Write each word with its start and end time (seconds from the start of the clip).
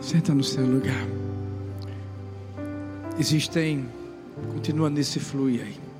Senta 0.00 0.32
no 0.32 0.44
seu 0.44 0.64
lugar. 0.64 0.94
Existem, 3.18 3.88
continua 4.52 4.88
nesse 4.88 5.18
fluir 5.18 5.62
aí. 5.62 5.93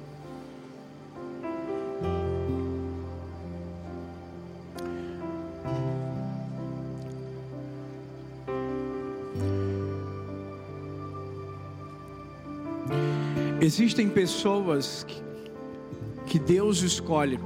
Existem 13.77 14.09
pessoas 14.09 15.03
que, 15.03 15.21
que 16.29 16.39
Deus 16.39 16.83
escolhe 16.83 17.41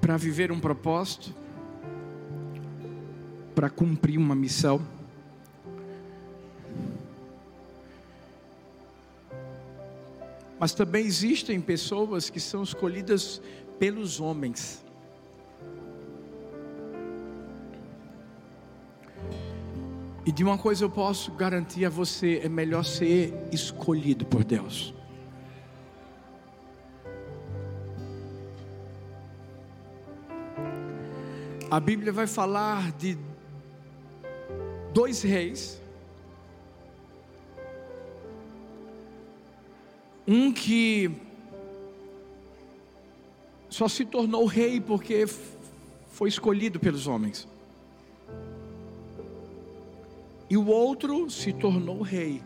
para 0.00 0.16
viver 0.16 0.50
um 0.50 0.58
propósito, 0.58 1.32
para 3.54 3.70
cumprir 3.70 4.18
uma 4.18 4.34
missão. 4.34 4.84
Mas 10.58 10.74
também 10.74 11.06
existem 11.06 11.60
pessoas 11.60 12.28
que 12.28 12.40
são 12.40 12.64
escolhidas 12.64 13.40
pelos 13.78 14.18
homens. 14.18 14.84
E 20.24 20.30
de 20.30 20.44
uma 20.44 20.58
coisa 20.58 20.84
eu 20.84 20.90
posso 20.90 21.32
garantir 21.32 21.84
a 21.84 21.90
você: 21.90 22.40
é 22.44 22.48
melhor 22.48 22.84
ser 22.84 23.32
escolhido 23.50 24.24
por 24.26 24.44
Deus. 24.44 24.94
A 31.70 31.78
Bíblia 31.78 32.12
vai 32.12 32.26
falar 32.26 32.92
de 32.92 33.16
dois 34.92 35.22
reis. 35.22 35.80
Um 40.26 40.52
que 40.52 41.10
só 43.68 43.88
se 43.88 44.04
tornou 44.04 44.44
rei 44.46 44.80
porque 44.80 45.26
foi 46.08 46.28
escolhido 46.28 46.78
pelos 46.78 47.06
homens. 47.06 47.48
E 50.50 50.56
o 50.56 50.66
outro 50.66 51.30
se 51.30 51.52
tornou 51.52 52.02
rei 52.02 52.42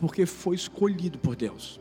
porque 0.00 0.26
foi 0.26 0.56
escolhido 0.56 1.16
por 1.18 1.36
Deus. 1.36 1.80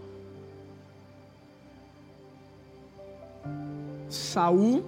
Saul 4.08 4.86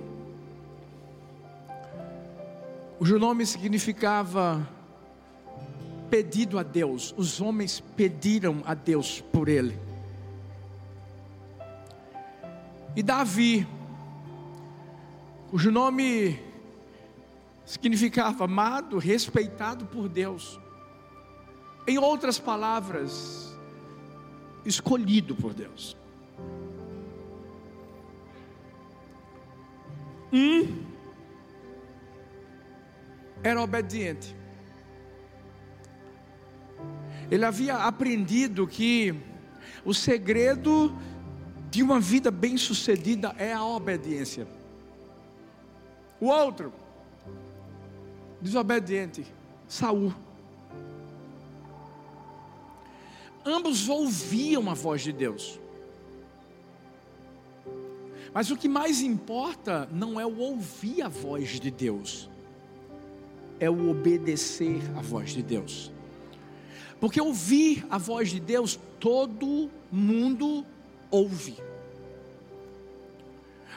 cujo 2.97 3.19
nome 3.19 3.45
significava 3.45 4.67
pedido 6.09 6.57
a 6.57 6.63
Deus. 6.63 7.13
Os 7.17 7.41
homens 7.41 7.79
pediram 7.95 8.61
a 8.65 8.73
Deus 8.73 9.21
por 9.21 9.49
ele. 9.49 9.77
E 12.95 13.03
Davi, 13.03 13.67
cujo 15.51 15.71
nome 15.71 16.39
significava 17.65 18.45
amado, 18.45 18.97
respeitado 18.97 19.85
por 19.85 20.07
Deus. 20.09 20.59
Em 21.87 21.97
outras 21.97 22.37
palavras, 22.37 23.57
escolhido 24.65 25.33
por 25.33 25.53
Deus. 25.53 25.95
Um 30.31 30.85
era 33.41 33.61
obediente. 33.61 34.35
Ele 37.31 37.45
havia 37.45 37.75
aprendido 37.77 38.67
que 38.67 39.15
o 39.85 39.93
segredo 39.93 40.93
de 41.69 41.81
uma 41.81 41.99
vida 41.99 42.29
bem-sucedida 42.29 43.33
é 43.37 43.53
a 43.53 43.63
obediência. 43.63 44.47
O 46.19 46.27
outro, 46.27 46.73
desobediente, 48.41 49.25
Saul. 49.67 50.26
Ambos 53.47 53.87
ouviam 53.87 54.69
a 54.69 54.73
voz 54.73 55.01
de 55.01 55.13
Deus. 55.13 55.57
Mas 58.33 58.51
o 58.51 58.57
que 58.57 58.67
mais 58.67 58.99
importa 58.99 59.87
não 59.89 60.19
é 60.19 60.25
o 60.25 60.37
ouvir 60.39 61.01
a 61.01 61.07
voz 61.07 61.57
de 61.57 61.71
Deus, 61.71 62.29
é 63.57 63.69
o 63.69 63.89
obedecer 63.89 64.81
à 64.97 65.01
voz 65.01 65.29
de 65.29 65.41
Deus. 65.41 65.93
Porque 66.99 67.21
ouvir 67.21 67.87
a 67.89 67.97
voz 67.97 68.31
de 68.31 68.41
Deus, 68.41 68.77
todo 68.99 69.71
mundo 69.89 70.65
ouve. 71.09 71.55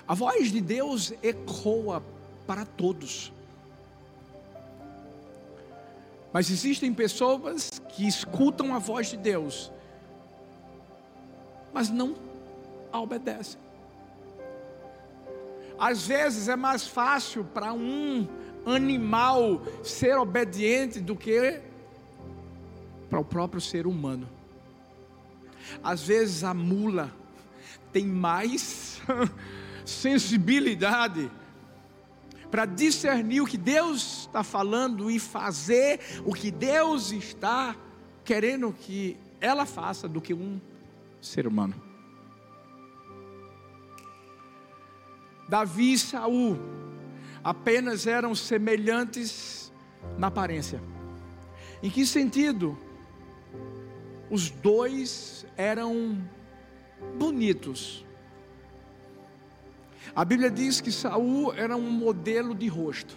A 0.07 0.15
voz 0.15 0.51
de 0.51 0.61
Deus 0.61 1.13
ecoa 1.23 2.03
para 2.45 2.65
todos. 2.65 3.33
Mas 6.33 6.51
existem 6.51 6.95
pessoas 6.95 7.81
que 7.89 8.07
escutam 8.07 8.75
a 8.75 8.79
voz 8.79 9.09
de 9.09 9.17
Deus, 9.17 9.73
mas 11.73 11.91
não 11.91 12.15
a 12.93 13.01
obedecem. 13.01 13.61
Às 15.79 16.07
vezes 16.07 16.49
é 16.49 16.57
mais 16.57 16.87
fácil 16.87 17.45
para 17.45 17.73
um 17.73 18.29
animal 18.67 19.63
ser 19.83 20.17
obediente 20.19 21.01
do 21.01 21.17
que 21.17 21.61
para 23.09 23.19
o 23.19 23.25
próprio 23.25 23.61
ser 23.61 23.87
humano. 23.87 24.29
Às 25.83 26.03
vezes 26.03 26.45
a 26.45 26.55
mula 26.55 27.11
tem 27.93 28.07
mais 28.07 29.01
sensibilidade 29.85 31.31
para 32.51 32.65
discernir 32.65 33.41
o 33.41 33.47
que 33.47 33.57
Deus 33.57 34.23
está 34.23 34.43
falando 34.43 35.11
e 35.11 35.19
fazer 35.19 36.01
o 36.25 36.35
que 36.35 36.51
Deus 36.51 37.13
está 37.13 37.77
querendo 38.25 38.73
que 38.73 39.17
ela 39.41 39.65
faça 39.65 40.09
do 40.09 40.21
que 40.21 40.35
um 40.35 40.61
ser 41.21 41.47
humano. 41.47 41.75
Davi 45.49 45.95
e 45.95 45.99
Saul 45.99 46.59
apenas 47.43 48.07
eram 48.07 48.35
semelhantes 48.35 49.73
na 50.19 50.29
aparência. 50.29 50.81
Em 51.83 51.91
que 51.91 52.07
sentido? 52.07 52.79
Os 54.31 54.51
dois 54.51 55.45
eram 55.57 56.23
bonitos. 57.19 58.05
A 60.15 60.25
Bíblia 60.25 60.51
diz 60.51 60.81
que 60.81 60.91
Saul 60.91 61.53
era 61.55 61.77
um 61.77 61.91
modelo 61.91 62.55
de 62.55 62.67
rosto. 62.69 63.17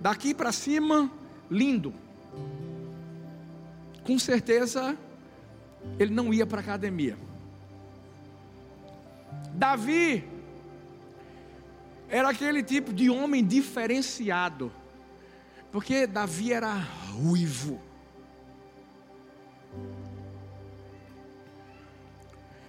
Daqui 0.00 0.34
para 0.34 0.52
cima, 0.52 1.10
lindo. 1.50 1.92
Com 4.04 4.18
certeza, 4.18 4.96
ele 5.98 6.12
não 6.12 6.32
ia 6.32 6.46
para 6.46 6.60
a 6.60 6.62
academia. 6.62 7.16
Davi 9.54 10.24
era 12.08 12.30
aquele 12.30 12.62
tipo 12.62 12.92
de 12.92 13.10
homem 13.10 13.44
diferenciado, 13.44 14.72
porque 15.70 16.06
Davi 16.06 16.52
era 16.52 16.74
ruivo. 16.74 17.80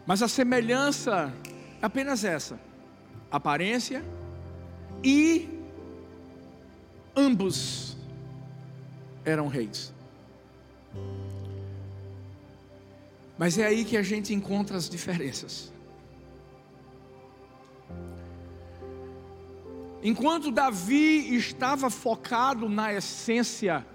Mas 0.06 0.22
a 0.22 0.28
semelhança 0.28 1.34
apenas 1.82 2.24
essa: 2.24 2.60
aparência 3.32 4.04
e 5.04 5.50
ambos 7.16 7.98
eram 9.26 9.48
reis. 9.48 9.94
Mas 13.38 13.58
é 13.58 13.66
aí 13.66 13.84
que 13.84 13.98
a 13.98 14.04
gente 14.04 14.34
encontra 14.34 14.78
as 14.78 14.88
diferenças. 14.88 15.72
Enquanto 20.04 20.52
Davi 20.52 21.36
estava 21.36 21.90
focado 21.90 22.68
na 22.68 22.94
essência, 22.94 23.86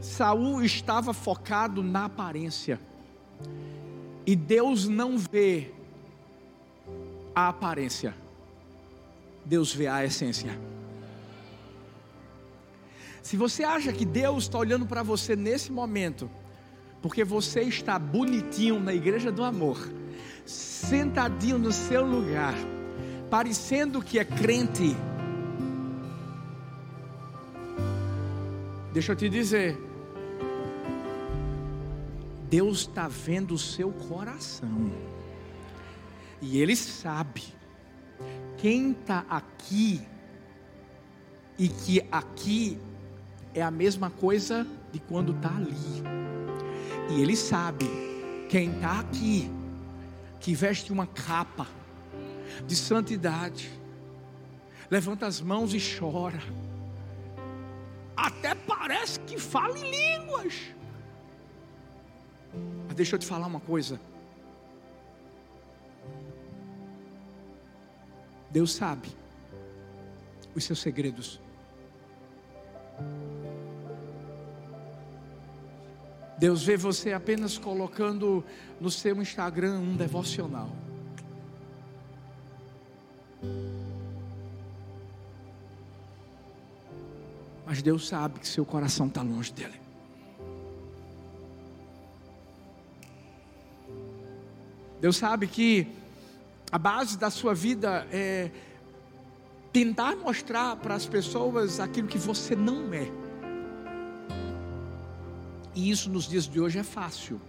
Saul 0.00 0.62
estava 0.62 1.14
focado 1.14 1.82
na 1.82 2.04
aparência. 2.04 2.78
E 4.26 4.36
Deus 4.36 4.86
não 4.86 5.16
vê 5.16 5.72
a 7.38 7.50
aparência, 7.50 8.12
Deus 9.44 9.72
vê 9.72 9.86
a 9.86 10.04
essência. 10.04 10.58
Se 13.22 13.36
você 13.36 13.62
acha 13.62 13.92
que 13.92 14.04
Deus 14.04 14.44
está 14.44 14.58
olhando 14.58 14.84
para 14.84 15.04
você 15.04 15.36
nesse 15.36 15.70
momento, 15.70 16.28
porque 17.00 17.22
você 17.22 17.60
está 17.60 17.96
bonitinho 17.96 18.80
na 18.80 18.92
igreja 18.92 19.30
do 19.30 19.44
amor, 19.44 19.78
sentadinho 20.44 21.58
no 21.58 21.70
seu 21.70 22.04
lugar, 22.04 22.54
parecendo 23.30 24.02
que 24.02 24.18
é 24.18 24.24
crente, 24.24 24.96
deixa 28.92 29.12
eu 29.12 29.16
te 29.16 29.28
dizer, 29.28 29.78
Deus 32.50 32.80
está 32.80 33.06
vendo 33.06 33.54
o 33.54 33.58
seu 33.58 33.92
coração, 33.92 34.90
e 36.40 36.58
Ele 36.58 36.76
sabe, 36.76 37.42
quem 38.56 38.92
está 38.92 39.24
aqui, 39.28 40.00
e 41.58 41.68
que 41.68 42.00
aqui 42.10 42.78
é 43.54 43.62
a 43.62 43.70
mesma 43.70 44.10
coisa 44.10 44.66
de 44.92 45.00
quando 45.00 45.32
está 45.32 45.54
ali. 45.54 46.02
E 47.10 47.20
Ele 47.20 47.36
sabe 47.36 47.86
quem 48.48 48.70
está 48.70 49.00
aqui, 49.00 49.50
que 50.40 50.54
veste 50.54 50.92
uma 50.92 51.06
capa 51.06 51.66
de 52.66 52.76
santidade, 52.76 53.70
levanta 54.90 55.26
as 55.26 55.40
mãos 55.40 55.74
e 55.74 55.98
chora, 55.98 56.42
até 58.16 58.54
parece 58.54 59.20
que 59.20 59.38
fala 59.38 59.78
em 59.78 59.90
línguas. 59.90 60.54
Mas 62.86 62.96
deixa 62.96 63.16
eu 63.16 63.18
te 63.18 63.26
falar 63.26 63.46
uma 63.46 63.60
coisa. 63.60 64.00
Deus 68.50 68.72
sabe 68.72 69.08
os 70.54 70.64
seus 70.64 70.78
segredos. 70.78 71.40
Deus 76.38 76.62
vê 76.62 76.76
você 76.76 77.12
apenas 77.12 77.58
colocando 77.58 78.44
no 78.80 78.90
seu 78.90 79.20
Instagram 79.20 79.80
um 79.80 79.96
devocional. 79.96 80.70
Mas 87.66 87.82
Deus 87.82 88.08
sabe 88.08 88.38
que 88.38 88.48
seu 88.48 88.64
coração 88.64 89.08
está 89.08 89.20
longe 89.20 89.52
dele. 89.52 89.78
Deus 95.00 95.16
sabe 95.16 95.46
que 95.46 95.86
a 96.70 96.78
base 96.78 97.16
da 97.16 97.30
sua 97.30 97.54
vida 97.54 98.06
é 98.12 98.50
tentar 99.72 100.16
mostrar 100.16 100.76
para 100.76 100.94
as 100.94 101.06
pessoas 101.06 101.80
aquilo 101.80 102.08
que 102.08 102.18
você 102.18 102.54
não 102.54 102.92
é. 102.92 103.10
E 105.74 105.90
isso 105.90 106.10
nos 106.10 106.28
dias 106.28 106.48
de 106.48 106.60
hoje 106.60 106.78
é 106.78 106.82
fácil. 106.82 107.40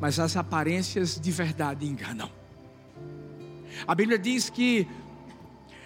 Mas 0.00 0.18
as 0.18 0.36
aparências 0.36 1.18
de 1.18 1.30
verdade 1.30 1.86
enganam. 1.86 2.30
A 3.86 3.94
Bíblia 3.94 4.18
diz 4.18 4.50
que 4.50 4.86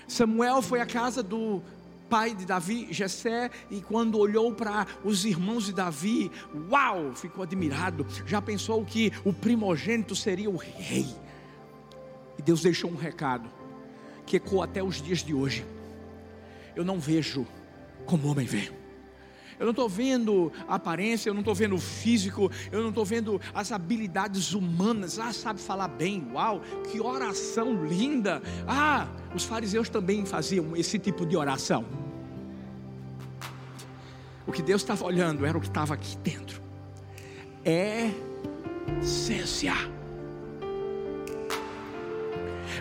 Samuel 0.08 0.62
foi 0.62 0.80
à 0.80 0.86
casa 0.86 1.22
do 1.22 1.62
pai 2.08 2.34
de 2.34 2.46
Davi, 2.46 2.88
Jessé, 2.90 3.50
e 3.70 3.80
quando 3.80 4.18
olhou 4.18 4.52
para 4.54 4.86
os 5.04 5.24
irmãos 5.24 5.66
de 5.66 5.72
Davi, 5.72 6.30
uau, 6.70 7.14
ficou 7.14 7.42
admirado. 7.42 8.06
Já 8.26 8.40
pensou 8.40 8.84
que 8.84 9.12
o 9.24 9.32
primogênito 9.32 10.14
seria 10.14 10.50
o 10.50 10.56
rei. 10.56 11.06
E 12.38 12.42
Deus 12.42 12.62
deixou 12.62 12.90
um 12.90 12.96
recado 12.96 13.50
que 14.24 14.36
ecoa 14.36 14.64
até 14.64 14.82
os 14.82 15.00
dias 15.00 15.22
de 15.22 15.32
hoje. 15.32 15.64
Eu 16.74 16.84
não 16.84 16.98
vejo 16.98 17.46
como 18.04 18.28
homem 18.28 18.46
vê. 18.46 18.70
Eu 19.58 19.64
não 19.64 19.70
estou 19.70 19.88
vendo 19.88 20.52
a 20.68 20.74
aparência, 20.74 21.30
eu 21.30 21.34
não 21.34 21.40
estou 21.40 21.54
vendo 21.54 21.74
o 21.74 21.78
físico, 21.78 22.50
eu 22.70 22.82
não 22.82 22.90
estou 22.90 23.04
vendo 23.04 23.40
as 23.54 23.72
habilidades 23.72 24.52
humanas. 24.52 25.18
Ah, 25.18 25.32
sabe 25.32 25.60
falar 25.60 25.88
bem, 25.88 26.26
uau, 26.32 26.60
que 26.90 27.00
oração 27.00 27.84
linda. 27.86 28.42
Ah, 28.66 29.08
os 29.34 29.44
fariseus 29.44 29.88
também 29.88 30.26
faziam 30.26 30.76
esse 30.76 30.98
tipo 30.98 31.24
de 31.24 31.36
oração. 31.36 31.84
O 34.46 34.52
que 34.52 34.62
Deus 34.62 34.82
estava 34.82 35.04
olhando 35.04 35.44
era 35.44 35.56
o 35.56 35.60
que 35.60 35.68
estava 35.68 35.94
aqui 35.94 36.16
dentro. 36.18 36.60
É 37.64 38.10
essência. 39.02 39.74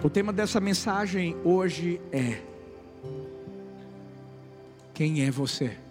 O 0.04 0.10
tema 0.10 0.32
dessa 0.32 0.60
mensagem 0.60 1.36
hoje 1.44 2.00
é 2.12 2.42
quem 4.94 5.24
é 5.24 5.32
você? 5.32 5.85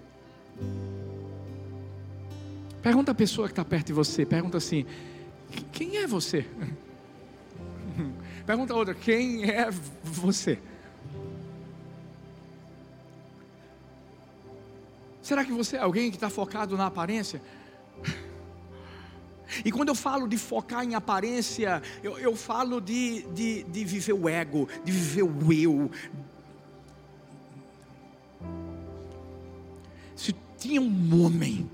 Pergunta 2.85 3.13
a 3.13 3.15
pessoa 3.15 3.49
que 3.49 3.53
está 3.53 3.65
perto 3.65 3.87
de 3.87 3.93
você, 3.95 4.27
pergunta 4.27 4.59
assim: 4.59 4.85
quem 5.73 5.97
é 5.97 6.07
você? 6.07 6.45
Pergunta 8.45 8.75
a 8.75 8.77
outra: 8.77 8.95
quem 8.95 9.51
é 9.51 9.71
você? 10.03 10.59
Será 15.23 15.47
que 15.47 15.53
você 15.53 15.77
é 15.77 15.81
alguém 15.81 16.11
que 16.11 16.19
está 16.19 16.29
focado 16.29 16.77
na 16.77 16.85
aparência? 16.85 17.41
E 19.65 19.73
quando 19.73 19.89
eu 19.89 19.95
falo 19.95 20.29
de 20.29 20.37
focar 20.37 20.85
em 20.85 20.95
aparência, 20.95 21.83
eu, 22.03 22.19
eu 22.19 22.37
falo 22.37 22.83
de, 22.83 23.23
de, 23.33 23.63
de 23.63 23.85
viver 23.85 24.13
o 24.13 24.29
ego, 24.29 24.69
de 24.85 24.93
viver 24.93 25.23
o 25.23 25.53
eu, 25.53 25.91
tinha 30.65 30.81
um 30.81 31.23
homem 31.23 31.71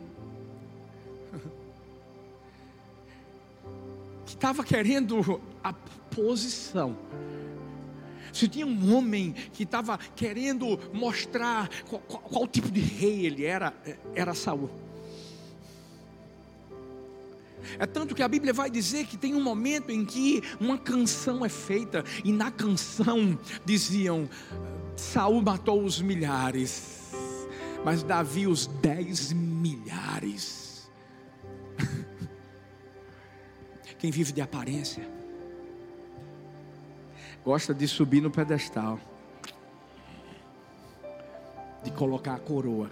estava 4.40 4.64
querendo 4.64 5.38
a 5.62 5.70
posição. 5.72 6.96
Se 8.32 8.48
tinha 8.48 8.66
um 8.66 8.96
homem 8.96 9.34
que 9.52 9.64
estava 9.64 9.98
querendo 10.16 10.78
mostrar 10.94 11.68
qual, 11.86 12.00
qual, 12.00 12.22
qual, 12.22 12.48
tipo 12.48 12.70
de 12.70 12.80
rei 12.80 13.26
ele 13.26 13.44
era, 13.44 13.74
era 14.14 14.32
Saul. 14.32 14.70
É 17.78 17.84
tanto 17.84 18.14
que 18.14 18.22
a 18.22 18.28
Bíblia 18.28 18.54
vai 18.54 18.70
dizer 18.70 19.06
que 19.06 19.18
tem 19.18 19.34
um 19.34 19.42
momento 19.42 19.90
em 19.90 20.06
que 20.06 20.42
uma 20.58 20.78
canção 20.78 21.44
é 21.44 21.48
feita, 21.50 22.02
e 22.24 22.32
na 22.32 22.50
canção 22.50 23.38
diziam: 23.64 24.28
Saul 24.96 25.42
matou 25.42 25.84
os 25.84 26.00
milhares 26.00 27.00
mas 27.84 28.02
Davi 28.02 28.46
os 28.46 28.66
dez 28.66 29.32
milhares. 29.32 30.69
Quem 34.00 34.10
vive 34.10 34.32
de 34.32 34.40
aparência 34.40 35.06
gosta 37.44 37.74
de 37.74 37.86
subir 37.86 38.20
no 38.20 38.30
pedestal, 38.30 38.98
de 41.84 41.90
colocar 41.90 42.34
a 42.34 42.38
coroa 42.38 42.90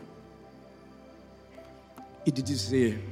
e 2.26 2.30
de 2.30 2.42
dizer: 2.42 3.02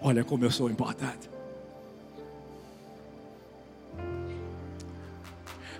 Olha 0.00 0.24
como 0.24 0.44
eu 0.44 0.50
sou 0.50 0.70
importante. 0.70 1.28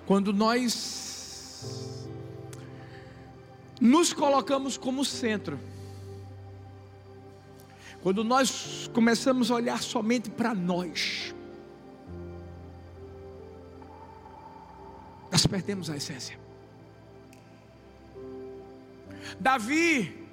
Quando 0.05 0.31
nós 0.31 2.07
nos 3.81 4.13
colocamos 4.13 4.77
como 4.77 5.03
centro. 5.03 5.59
Quando 8.03 8.23
nós 8.23 8.80
começamos 8.93 9.49
a 9.49 9.55
olhar 9.55 9.81
somente 9.81 10.29
para 10.29 10.53
nós, 10.53 11.33
nós 15.31 15.45
perdemos 15.45 15.89
a 15.89 15.95
essência. 15.95 16.39
Davi 19.39 20.27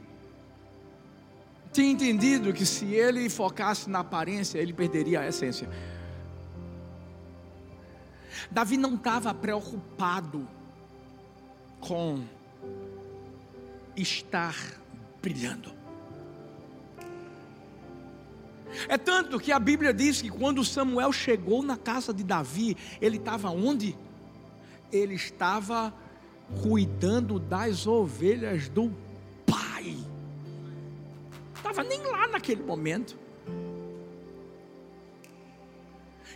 tinha 1.73 1.91
entendido 1.91 2.53
que 2.53 2.67
se 2.67 2.87
ele 2.87 3.29
focasse 3.31 3.89
na 3.89 4.01
aparência, 4.01 4.59
ele 4.59 4.73
perderia 4.73 5.21
a 5.21 5.29
essência. 5.29 5.69
Davi 8.51 8.77
não 8.77 8.95
estava 8.95 9.33
preocupado 9.35 10.49
com 11.81 12.25
estar 13.97 14.57
brilhando. 15.21 15.78
É 18.87 18.97
tanto 18.97 19.41
que 19.41 19.51
a 19.51 19.59
Bíblia 19.59 19.93
diz 19.93 20.23
que 20.23 20.29
quando 20.29 20.65
Samuel 20.65 21.13
chegou 21.13 21.63
na 21.63 21.77
casa 21.77 22.13
de 22.13 22.23
Davi, 22.23 22.77
ele 23.01 23.17
estava 23.17 23.51
onde? 23.51 23.97
Ele 24.93 25.15
estava 25.15 25.93
cuidando 26.63 27.39
das 27.39 27.87
ovelhas 27.87 28.69
do 28.69 28.93
pai. 29.47 29.97
lá 32.07 32.29
naquele 32.29 32.63
momento. 32.63 33.19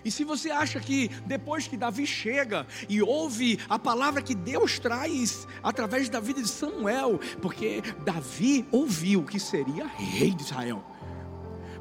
E 0.05 0.11
se 0.11 0.25
você 0.25 0.51
acha 0.51 0.81
que 0.81 1.09
depois 1.27 1.69
que 1.69 1.77
Davi 1.77 2.07
chega 2.07 2.67
e 2.89 3.01
ouve 3.01 3.59
a 3.69 3.79
palavra 3.79 4.21
que 4.21 4.35
Deus 4.35 4.79
traz 4.79 5.47
através 5.63 6.09
da 6.09 6.19
vida 6.19 6.43
de 6.43 6.49
Samuel, 6.49 7.21
porque 7.41 7.83
Davi 8.05 8.67
ouviu 8.73 9.23
que 9.23 9.39
seria 9.39 9.87
rei 9.87 10.33
de 10.33 10.43
Israel. 10.43 10.85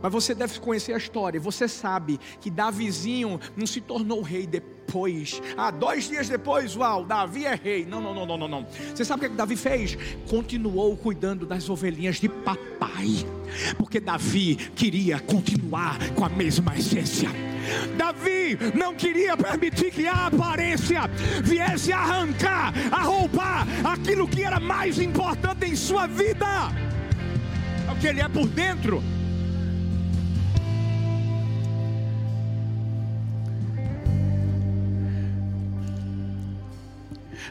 Mas 0.02 0.12
você 0.12 0.34
deve 0.34 0.60
conhecer 0.60 0.94
a 0.94 0.98
história. 0.98 1.40
Você 1.40 1.68
sabe 1.68 2.20
que 2.40 2.50
Davizinho 2.50 3.40
não 3.56 3.68
se 3.68 3.80
tornou 3.82 4.22
rei 4.22 4.48
depois. 4.48 5.42
Ah, 5.56 5.72
dois 5.72 6.10
dias 6.10 6.28
depois, 6.28 6.76
uau, 6.76 7.06
Davi 7.06 7.46
é 7.46 7.56
rei. 7.56 7.86
Não, 7.86 8.02
não, 8.02 8.14
não, 8.14 8.26
não, 8.26 8.38
não, 8.38 8.48
não. 8.48 8.68
Você 8.94 9.06
sabe 9.06 9.26
o 9.26 9.30
que 9.30 9.36
Davi 9.36 9.56
fez? 9.56 9.98
Continuou 10.30 10.98
cuidando 10.98 11.46
das 11.46 11.70
ovelhinhas 11.70 12.18
de 12.18 12.28
papai. 12.28 13.26
Porque 13.78 14.00
Davi 14.00 14.56
queria 14.56 15.20
continuar 15.20 15.98
com 16.16 16.26
a 16.26 16.30
mesma 16.30 16.76
essência. 16.76 17.30
Davi 17.96 18.58
não 18.76 18.96
queria 18.96 19.38
permitir 19.38 19.92
que 19.92 20.08
a 20.08 20.28
aparência 20.28 21.02
viesse 21.44 21.94
arrancar, 21.94 22.74
a 22.92 23.04
roubar 23.04 23.68
aquilo 23.84 24.28
que 24.28 24.44
era 24.44 24.60
mais 24.60 25.00
importante 25.00 25.66
em 25.66 25.76
sua 25.76 26.08
vida. 26.08 26.46
É 27.88 27.92
o 27.92 27.96
que 27.98 28.08
ele 28.08 28.22
é 28.22 28.28
por 28.28 28.48
dentro. 28.48 29.04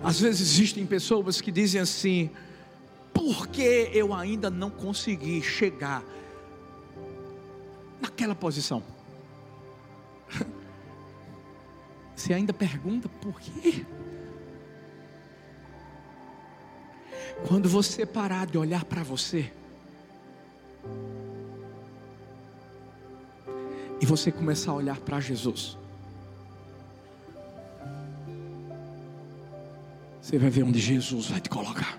Às 0.02 0.20
vezes 0.20 0.40
existem 0.40 0.86
pessoas 0.86 1.40
que 1.40 1.52
dizem 1.52 1.80
assim: 1.80 2.30
por 3.12 3.46
que 3.48 3.90
eu 3.92 4.14
ainda 4.14 4.50
não 4.50 4.70
consegui 4.70 5.42
chegar 5.42 6.02
naquela 8.00 8.34
posição? 8.34 8.82
Você 12.16 12.32
ainda 12.32 12.52
pergunta 12.52 13.08
por 13.08 13.40
quê? 13.40 13.84
Quando 17.48 17.70
você 17.70 18.04
parar 18.04 18.46
de 18.46 18.58
olhar 18.58 18.84
para 18.84 19.02
você, 19.02 19.50
e 24.00 24.06
você 24.06 24.32
começar 24.32 24.72
a 24.72 24.74
olhar 24.74 24.98
para 24.98 25.20
Jesus, 25.20 25.76
Você 30.30 30.38
vai 30.38 30.48
ver 30.48 30.62
onde 30.62 30.78
Jesus 30.78 31.26
vai 31.26 31.40
te 31.40 31.50
colocar. 31.50 31.98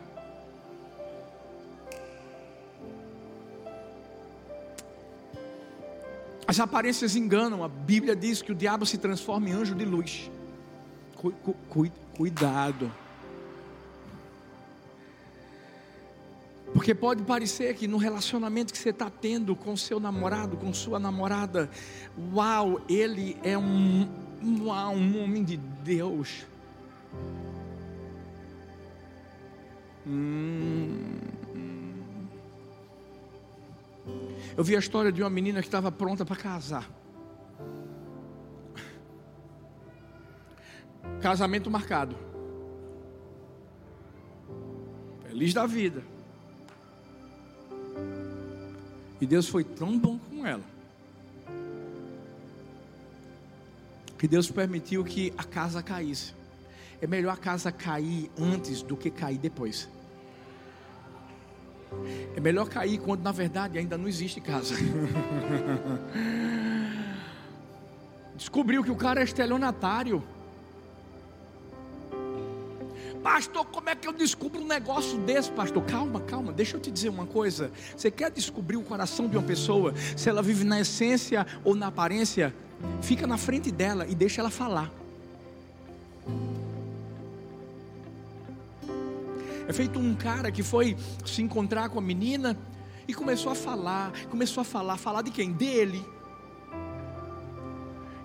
As 6.47 6.57
aparências 6.57 7.17
enganam. 7.17 7.61
A 7.61 7.67
Bíblia 7.67 8.15
diz 8.15 8.41
que 8.41 8.53
o 8.53 8.55
diabo 8.55 8.85
se 8.85 8.97
transforma 8.97 9.50
em 9.50 9.51
anjo 9.51 9.75
de 9.75 9.83
luz. 9.83 10.31
Cu 11.17 11.33
cu 11.67 11.91
cuidado. 12.15 12.89
Porque 16.73 16.95
pode 16.95 17.23
parecer 17.23 17.75
que 17.75 17.85
no 17.85 17.97
relacionamento 17.97 18.71
que 18.71 18.79
você 18.79 18.91
está 18.91 19.09
tendo 19.09 19.57
com 19.57 19.75
seu 19.75 20.00
namorado, 20.00 20.55
com 20.55 20.73
sua 20.73 21.00
namorada, 21.00 21.69
uau, 22.33 22.79
ele 22.88 23.35
é 23.43 23.57
um, 23.57 24.07
uau, 24.61 24.95
um 24.95 25.21
homem 25.21 25.43
de 25.43 25.57
Deus. 25.57 26.45
Hum. 30.05 31.20
Eu 34.58 34.63
vi 34.63 34.75
a 34.75 34.79
história 34.79 35.12
de 35.12 35.22
uma 35.22 35.29
menina 35.29 35.62
que 35.62 35.67
estava 35.67 35.91
pronta 35.91 36.25
para 36.25 36.36
casar. 36.36 36.89
Casamento 41.22 41.70
marcado. 41.70 42.15
Feliz 45.27 45.53
da 45.53 45.65
vida. 45.65 46.03
E 49.20 49.25
Deus 49.25 49.48
foi 49.48 49.63
tão 49.63 49.98
bom 49.98 50.17
com 50.17 50.46
ela. 50.46 50.63
Que 54.17 54.27
Deus 54.27 54.51
permitiu 54.51 55.03
que 55.03 55.34
a 55.38 55.43
casa 55.43 55.81
caísse. 55.81 56.34
É 57.01 57.08
melhor 57.08 57.34
a 57.34 57.38
casa 57.38 57.72
cair 57.72 58.29
antes 58.39 58.84
do 58.84 58.96
que 58.96 59.10
cair 59.10 59.39
depois. 59.39 59.89
É 62.36 62.39
melhor 62.39 62.70
cair 62.70 63.00
quando 63.00 63.22
na 63.22 63.31
verdade 63.31 63.79
ainda 63.79 63.98
não 63.98 64.08
existe 64.08 64.39
casa. 64.39 64.75
Descobriu 68.36 68.84
que 68.84 68.91
o 68.91 68.96
cara 68.96 69.22
é 69.22 69.24
estelionatário. 69.24 70.24
Pastor, 73.22 73.65
como 73.65 73.89
é 73.89 73.96
que 73.96 74.08
eu 74.08 74.13
descubro 74.13 74.62
um 74.62 74.67
negócio 74.67 75.20
desse, 75.20 75.51
pastor? 75.51 75.84
Calma, 75.84 76.22
calma, 76.22 76.51
deixa 76.51 76.75
eu 76.75 76.81
te 76.81 76.89
dizer 76.89 77.10
uma 77.10 77.27
coisa. 77.27 77.72
Você 77.96 78.10
quer 78.10 78.31
descobrir 78.31 78.77
o 78.77 78.84
coração 78.84 79.27
de 79.27 79.38
uma 79.38 79.46
pessoa, 79.46 79.93
se 80.17 80.27
ela 80.27 80.41
vive 80.41 80.63
na 80.63 80.79
essência 80.79 81.46
ou 81.63 81.75
na 81.75 81.88
aparência? 81.88 82.53
Fica 83.01 83.27
na 83.27 83.38
frente 83.38 83.72
dela 83.72 84.08
e 84.08 84.15
deixa 84.15 84.41
ela 84.41 84.50
falar. 84.50 85.00
É 89.71 89.73
feito 89.73 89.97
um 89.97 90.13
cara 90.13 90.51
que 90.51 90.61
foi 90.61 90.97
se 91.25 91.41
encontrar 91.41 91.87
com 91.87 91.97
a 91.97 92.01
menina 92.01 92.59
e 93.07 93.13
começou 93.13 93.53
a 93.53 93.55
falar, 93.55 94.11
começou 94.29 94.59
a 94.59 94.65
falar, 94.65 94.97
falar 94.97 95.21
de 95.21 95.31
quem? 95.31 95.53
Dele. 95.53 96.05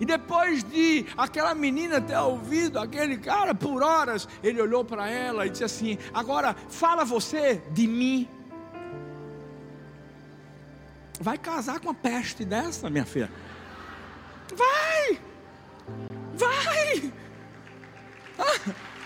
E 0.00 0.04
depois 0.04 0.64
de 0.64 1.06
aquela 1.16 1.54
menina 1.54 2.00
ter 2.00 2.18
ouvido 2.18 2.80
aquele 2.80 3.16
cara 3.16 3.54
por 3.54 3.80
horas, 3.80 4.26
ele 4.42 4.60
olhou 4.60 4.84
para 4.84 5.08
ela 5.08 5.46
e 5.46 5.50
disse 5.50 5.62
assim: 5.62 5.96
Agora 6.12 6.52
fala 6.68 7.04
você 7.04 7.62
de 7.70 7.86
mim. 7.86 8.28
Vai 11.20 11.38
casar 11.38 11.78
com 11.78 11.90
uma 11.90 11.94
peste 11.94 12.44
dessa, 12.44 12.90
minha 12.90 13.06
filha? 13.06 13.30
Vai! 14.52 15.20
Vai! 16.34 17.12
Ah. 18.36 18.96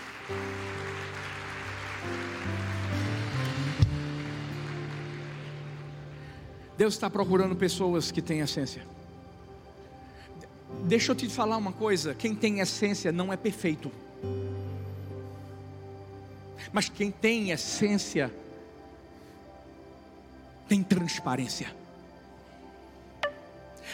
Deus 6.81 6.95
está 6.95 7.11
procurando 7.11 7.55
pessoas 7.55 8.09
que 8.09 8.23
têm 8.23 8.39
essência. 8.39 8.81
Deixa 10.85 11.11
eu 11.11 11.15
te 11.15 11.29
falar 11.29 11.55
uma 11.55 11.71
coisa: 11.71 12.15
quem 12.15 12.33
tem 12.33 12.59
essência 12.59 13.11
não 13.11 13.31
é 13.31 13.37
perfeito, 13.37 13.91
mas 16.73 16.89
quem 16.89 17.11
tem 17.11 17.51
essência 17.51 18.33
tem 20.67 20.81
transparência. 20.81 21.71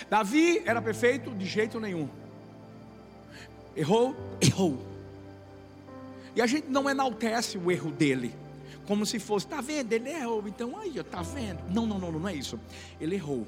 Davi 0.10 0.64
era 0.66 0.82
perfeito 0.82 1.32
de 1.32 1.46
jeito 1.46 1.82
nenhum, 1.82 2.08
errou, 3.76 4.16
errou, 4.40 4.82
e 6.34 6.42
a 6.42 6.48
gente 6.48 6.70
não 6.70 6.90
enaltece 6.90 7.58
o 7.58 7.70
erro 7.70 7.92
dele 7.92 8.34
como 8.88 9.06
se 9.06 9.20
fosse, 9.20 9.46
está 9.46 9.60
vendo? 9.60 9.92
Ele 9.92 10.10
errou, 10.10 10.44
então 10.48 10.78
aí, 10.78 10.98
está 10.98 11.22
vendo? 11.22 11.60
Não, 11.70 11.86
não, 11.86 12.00
não, 12.00 12.12
não 12.12 12.28
é 12.28 12.34
isso. 12.34 12.58
Ele 13.00 13.16
errou, 13.16 13.46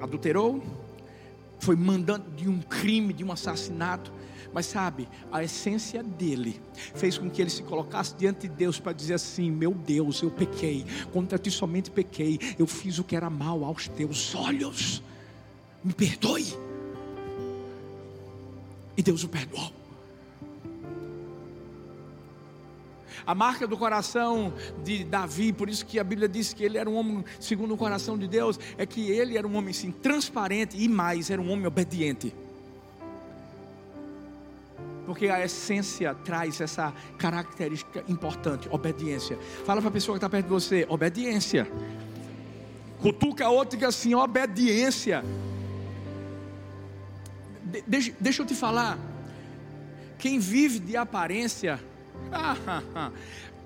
adulterou, 0.00 0.62
foi 1.58 1.74
mandando 1.74 2.30
de 2.30 2.48
um 2.48 2.60
crime, 2.60 3.12
de 3.12 3.24
um 3.24 3.32
assassinato, 3.32 4.12
mas 4.52 4.66
sabe, 4.66 5.08
a 5.30 5.42
essência 5.42 6.02
dele 6.02 6.60
fez 6.94 7.18
com 7.18 7.28
que 7.28 7.40
ele 7.40 7.50
se 7.50 7.62
colocasse 7.62 8.14
diante 8.14 8.46
de 8.46 8.54
Deus 8.54 8.78
para 8.78 8.92
dizer 8.92 9.14
assim: 9.14 9.50
Meu 9.50 9.72
Deus, 9.72 10.22
eu 10.22 10.30
pequei, 10.30 10.86
contra 11.12 11.38
ti 11.38 11.50
somente 11.50 11.90
pequei, 11.90 12.38
eu 12.58 12.66
fiz 12.66 12.98
o 12.98 13.04
que 13.04 13.16
era 13.16 13.30
mal 13.30 13.64
aos 13.64 13.88
teus 13.88 14.34
olhos, 14.34 15.02
me 15.82 15.92
perdoe. 15.92 16.46
E 18.96 19.02
Deus 19.02 19.24
o 19.24 19.28
perdoou. 19.28 19.81
A 23.26 23.34
marca 23.34 23.66
do 23.66 23.76
coração 23.76 24.52
de 24.82 25.04
Davi, 25.04 25.52
por 25.52 25.68
isso 25.68 25.86
que 25.86 25.98
a 25.98 26.04
Bíblia 26.04 26.28
diz 26.28 26.52
que 26.52 26.64
ele 26.64 26.78
era 26.78 26.88
um 26.88 26.96
homem 26.96 27.24
segundo 27.38 27.74
o 27.74 27.76
coração 27.76 28.18
de 28.18 28.26
Deus, 28.26 28.58
é 28.76 28.84
que 28.84 29.10
ele 29.10 29.38
era 29.38 29.46
um 29.46 29.56
homem 29.56 29.72
sim 29.72 29.92
transparente 29.92 30.76
e 30.76 30.88
mais, 30.88 31.30
era 31.30 31.40
um 31.40 31.50
homem 31.50 31.66
obediente. 31.66 32.34
Porque 35.06 35.28
a 35.28 35.44
essência 35.44 36.14
traz 36.14 36.60
essa 36.60 36.92
característica 37.18 38.04
importante, 38.08 38.68
obediência. 38.70 39.38
Fala 39.64 39.80
para 39.80 39.90
a 39.90 39.92
pessoa 39.92 40.14
que 40.14 40.18
está 40.18 40.28
perto 40.28 40.46
de 40.46 40.52
você, 40.52 40.86
obediência. 40.88 41.70
Cutuca 43.00 43.46
a 43.46 43.50
outra 43.50 43.76
e 43.76 43.78
diz 43.80 43.88
assim, 43.88 44.14
obediência. 44.14 45.24
De, 47.64 47.82
deixa, 47.86 48.12
deixa 48.20 48.42
eu 48.42 48.46
te 48.46 48.54
falar. 48.54 48.98
Quem 50.18 50.38
vive 50.38 50.78
de 50.78 50.96
aparência 50.96 51.80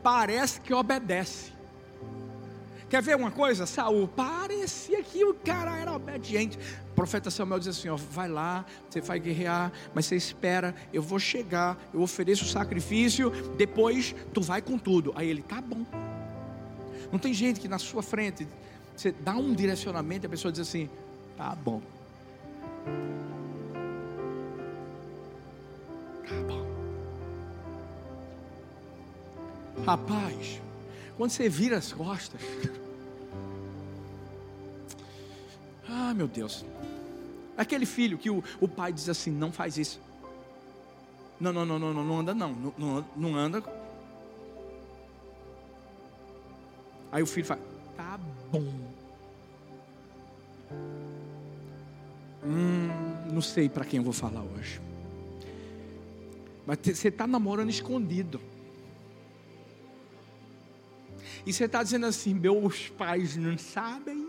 parece 0.02 0.60
que 0.60 0.72
obedece. 0.72 1.56
Quer 2.88 3.02
ver 3.02 3.16
uma 3.16 3.32
coisa? 3.32 3.66
Saul, 3.66 4.06
parecia 4.06 5.02
que 5.02 5.24
o 5.24 5.34
cara 5.34 5.76
era 5.76 5.92
obediente. 5.92 6.56
O 6.92 6.94
profeta 6.94 7.30
Samuel 7.30 7.58
diz 7.58 7.68
assim: 7.68 7.88
ó, 7.88 7.96
vai 7.96 8.28
lá, 8.28 8.64
você 8.88 9.00
vai 9.00 9.18
guerrear, 9.18 9.72
mas 9.92 10.06
você 10.06 10.14
espera, 10.14 10.74
eu 10.92 11.02
vou 11.02 11.18
chegar, 11.18 11.76
eu 11.92 12.00
ofereço 12.00 12.44
o 12.44 12.48
sacrifício, 12.48 13.30
depois 13.56 14.14
tu 14.32 14.40
vai 14.40 14.62
com 14.62 14.78
tudo. 14.78 15.12
Aí 15.16 15.28
ele, 15.28 15.42
tá 15.42 15.60
bom. 15.60 15.84
Não 17.10 17.18
tem 17.18 17.34
gente 17.34 17.60
que 17.60 17.68
na 17.68 17.78
sua 17.78 18.02
frente 18.02 18.46
você 18.96 19.12
dá 19.12 19.34
um 19.34 19.52
direcionamento 19.52 20.24
e 20.24 20.28
a 20.28 20.30
pessoa 20.30 20.52
diz 20.52 20.60
assim: 20.60 20.88
tá 21.36 21.56
bom. 21.56 21.82
Tá 26.28 26.34
bom. 26.46 26.65
Rapaz, 29.86 30.60
quando 31.16 31.30
você 31.30 31.48
vira 31.48 31.76
as 31.76 31.92
costas. 31.92 32.40
Ah, 35.88 36.12
meu 36.12 36.26
Deus. 36.26 36.64
Aquele 37.56 37.86
filho 37.86 38.18
que 38.18 38.28
o, 38.28 38.42
o 38.60 38.66
pai 38.66 38.92
diz 38.92 39.08
assim: 39.08 39.30
não 39.30 39.52
faz 39.52 39.78
isso. 39.78 40.00
Não, 41.38 41.52
não, 41.52 41.64
não, 41.64 41.78
não, 41.78 41.94
não, 41.94 42.04
não 42.04 42.18
anda 42.18 42.34
não. 42.34 42.52
Não, 42.52 42.74
não, 42.76 43.04
não 43.16 43.36
anda. 43.36 43.62
Aí 47.12 47.22
o 47.22 47.26
filho 47.26 47.46
fala: 47.46 47.60
tá 47.96 48.18
bom. 48.50 48.72
Hum, 52.44 52.88
não 53.32 53.40
sei 53.40 53.68
para 53.68 53.84
quem 53.84 53.98
eu 53.98 54.04
vou 54.04 54.12
falar 54.12 54.42
hoje. 54.42 54.80
Mas 56.66 56.80
você 56.82 57.06
está 57.06 57.24
namorando 57.24 57.70
escondido. 57.70 58.40
E 61.46 61.52
você 61.52 61.64
está 61.64 61.82
dizendo 61.82 62.06
assim: 62.06 62.34
meus 62.34 62.88
pais 62.88 63.36
não 63.36 63.56
sabem. 63.56 64.28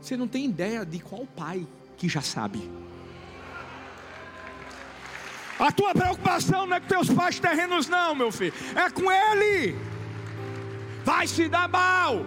Você 0.00 0.16
não 0.16 0.28
tem 0.28 0.46
ideia 0.46 0.86
de 0.86 1.00
qual 1.00 1.26
pai 1.26 1.66
que 1.96 2.08
já 2.08 2.22
sabe. 2.22 2.70
A 5.58 5.70
tua 5.70 5.92
preocupação 5.92 6.64
não 6.64 6.76
é 6.76 6.80
com 6.80 6.86
teus 6.86 7.10
pais 7.10 7.38
terrenos, 7.38 7.86
não, 7.86 8.14
meu 8.14 8.32
filho. 8.32 8.54
É 8.74 8.88
com 8.88 9.12
ele. 9.12 9.76
Vai 11.04 11.26
se 11.26 11.48
dar 11.48 11.68
mal. 11.68 12.24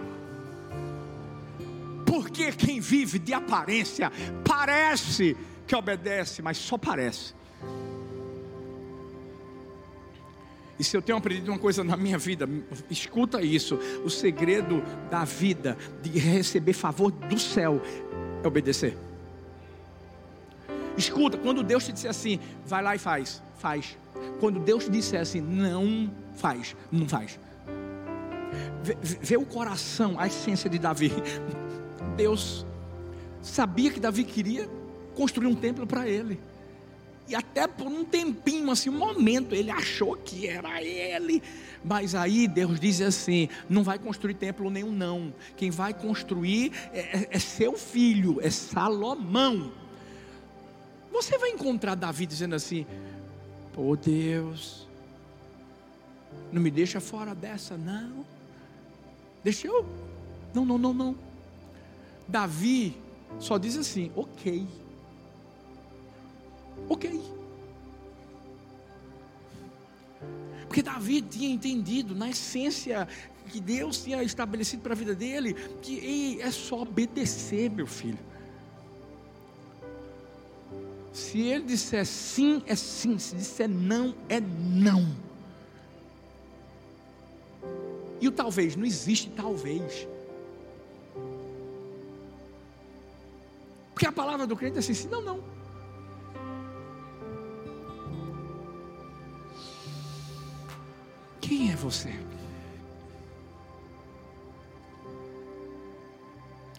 Porque 2.06 2.52
quem 2.52 2.80
vive 2.80 3.18
de 3.18 3.34
aparência 3.34 4.12
parece 4.46 5.36
que 5.66 5.76
obedece, 5.76 6.44
mas 6.44 6.58
só 6.58 6.78
parece. 6.78 7.34
E 10.80 10.84
se 10.84 10.98
eu 10.98 11.02
tenho 11.02 11.18
aprendido 11.18 11.52
uma 11.52 11.60
coisa 11.60 11.84
na 11.84 11.96
minha 11.96 12.18
vida, 12.18 12.50
escuta 12.90 13.42
isso: 13.42 13.76
o 14.04 14.10
segredo 14.10 14.84
da 15.10 15.24
vida, 15.24 15.78
de 16.02 16.18
receber 16.18 16.74
favor 16.74 17.12
do 17.12 17.40
céu, 17.40 17.82
é 18.44 18.48
obedecer. 18.48 18.98
Escuta, 20.98 21.38
quando 21.38 21.64
Deus 21.64 21.86
te 21.86 21.92
disser 21.92 22.10
assim, 22.10 22.40
vai 22.66 22.84
lá 22.84 22.96
e 22.96 23.00
faz, 23.00 23.42
faz. 23.58 23.98
Quando 24.40 24.60
Deus 24.60 24.86
te 24.86 24.92
disser 24.92 25.22
assim, 25.22 25.42
não 25.42 26.12
faz, 26.36 26.76
não 26.92 27.08
faz. 27.08 27.40
Vê, 28.84 28.98
vê 29.02 29.38
o 29.38 29.46
coração, 29.46 30.20
a 30.20 30.28
essência 30.28 30.70
de 30.70 30.78
Davi. 30.78 31.12
Deus 32.16 32.66
sabia 33.42 33.92
que 33.92 34.00
Davi 34.00 34.24
queria 34.24 34.70
construir 35.16 35.48
um 35.48 35.56
templo 35.56 35.88
para 35.88 36.08
ele. 36.08 36.40
E 37.28 37.36
até 37.36 37.68
por 37.68 37.88
um 37.88 38.04
tempinho, 38.04 38.70
assim, 38.70 38.90
um 38.90 38.98
momento, 38.98 39.56
ele 39.56 39.72
achou 39.72 40.16
que 40.16 40.48
era 40.48 40.82
ele. 40.84 41.42
Mas 41.84 42.16
aí 42.16 42.48
Deus 42.48 42.80
diz 42.80 43.02
assim: 43.02 43.48
não 43.70 43.84
vai 43.84 43.98
construir 43.98 44.34
templo 44.34 44.70
nenhum, 44.70 44.92
não. 44.92 45.34
Quem 45.56 45.72
vai 45.72 45.94
construir 45.94 46.72
é, 46.92 47.00
é, 47.00 47.28
é 47.32 47.40
seu 47.40 47.78
filho, 47.78 48.40
é 48.42 48.50
Salomão. 48.50 49.72
Você 51.12 51.38
vai 51.38 51.52
encontrar 51.52 51.96
Davi 51.96 52.26
dizendo 52.26 52.56
assim: 52.56 52.86
Pô 53.74 53.96
Deus, 53.96 54.88
não 56.52 56.62
me 56.62 56.70
deixa 56.70 57.00
fora 57.00 57.34
dessa, 57.34 57.78
não. 57.78 58.26
Deixa 59.44 59.68
eu. 59.68 59.86
Não, 60.54 60.66
não, 60.66 60.78
não, 60.78 60.94
não. 60.94 61.16
Davi 62.28 62.98
só 63.40 63.58
diz 63.58 63.78
assim: 63.78 64.12
ok. 64.16 64.68
Ok. 66.90 67.22
Porque 70.68 70.82
Davi 70.82 71.22
tinha 71.22 71.50
entendido, 71.50 72.16
na 72.16 72.30
essência, 72.30 73.08
que 73.52 73.60
Deus 73.60 74.04
tinha 74.04 74.24
estabelecido 74.24 74.82
para 74.82 74.94
a 74.94 74.96
vida 74.96 75.14
dele, 75.14 75.54
que 75.82 76.42
é 76.42 76.50
só 76.50 76.82
obedecer, 76.82 77.70
meu 77.70 77.86
filho. 77.86 78.18
Se 81.14 81.40
ele 81.42 81.66
disser 81.66 82.06
sim, 82.08 82.64
é 82.66 82.76
sim. 82.76 83.20
Se 83.20 83.36
disser 83.36 83.70
não, 83.70 84.16
é 84.28 84.40
não. 84.40 85.16
E 88.20 88.28
o 88.28 88.32
talvez, 88.32 88.76
não 88.76 88.86
existe 88.86 89.30
talvez. 89.30 90.08
Porque 93.94 94.08
a 94.08 94.12
palavra 94.12 94.48
do 94.48 94.56
crente 94.56 94.78
é 94.78 94.80
assim: 94.80 95.08
não, 95.08 95.22
não. 95.22 95.44
Quem 101.56 101.72
é 101.72 101.76
você? 101.76 102.12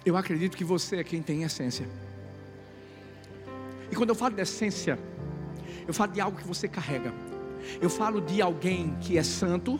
Eu 0.04 0.16
acredito 0.16 0.56
que 0.56 0.64
você 0.64 0.96
é 0.96 1.04
quem 1.04 1.22
tem 1.22 1.44
essência. 1.44 1.88
E 3.88 3.94
quando 3.94 4.08
eu 4.08 4.16
falo 4.16 4.34
de 4.34 4.42
essência, 4.42 4.98
eu 5.86 5.94
falo 5.94 6.10
de 6.10 6.20
algo 6.20 6.36
que 6.36 6.44
você 6.44 6.66
carrega. 6.66 7.14
Eu 7.80 7.88
falo 7.88 8.20
de 8.20 8.42
alguém 8.42 8.96
que 9.00 9.16
é 9.16 9.22
santo. 9.22 9.78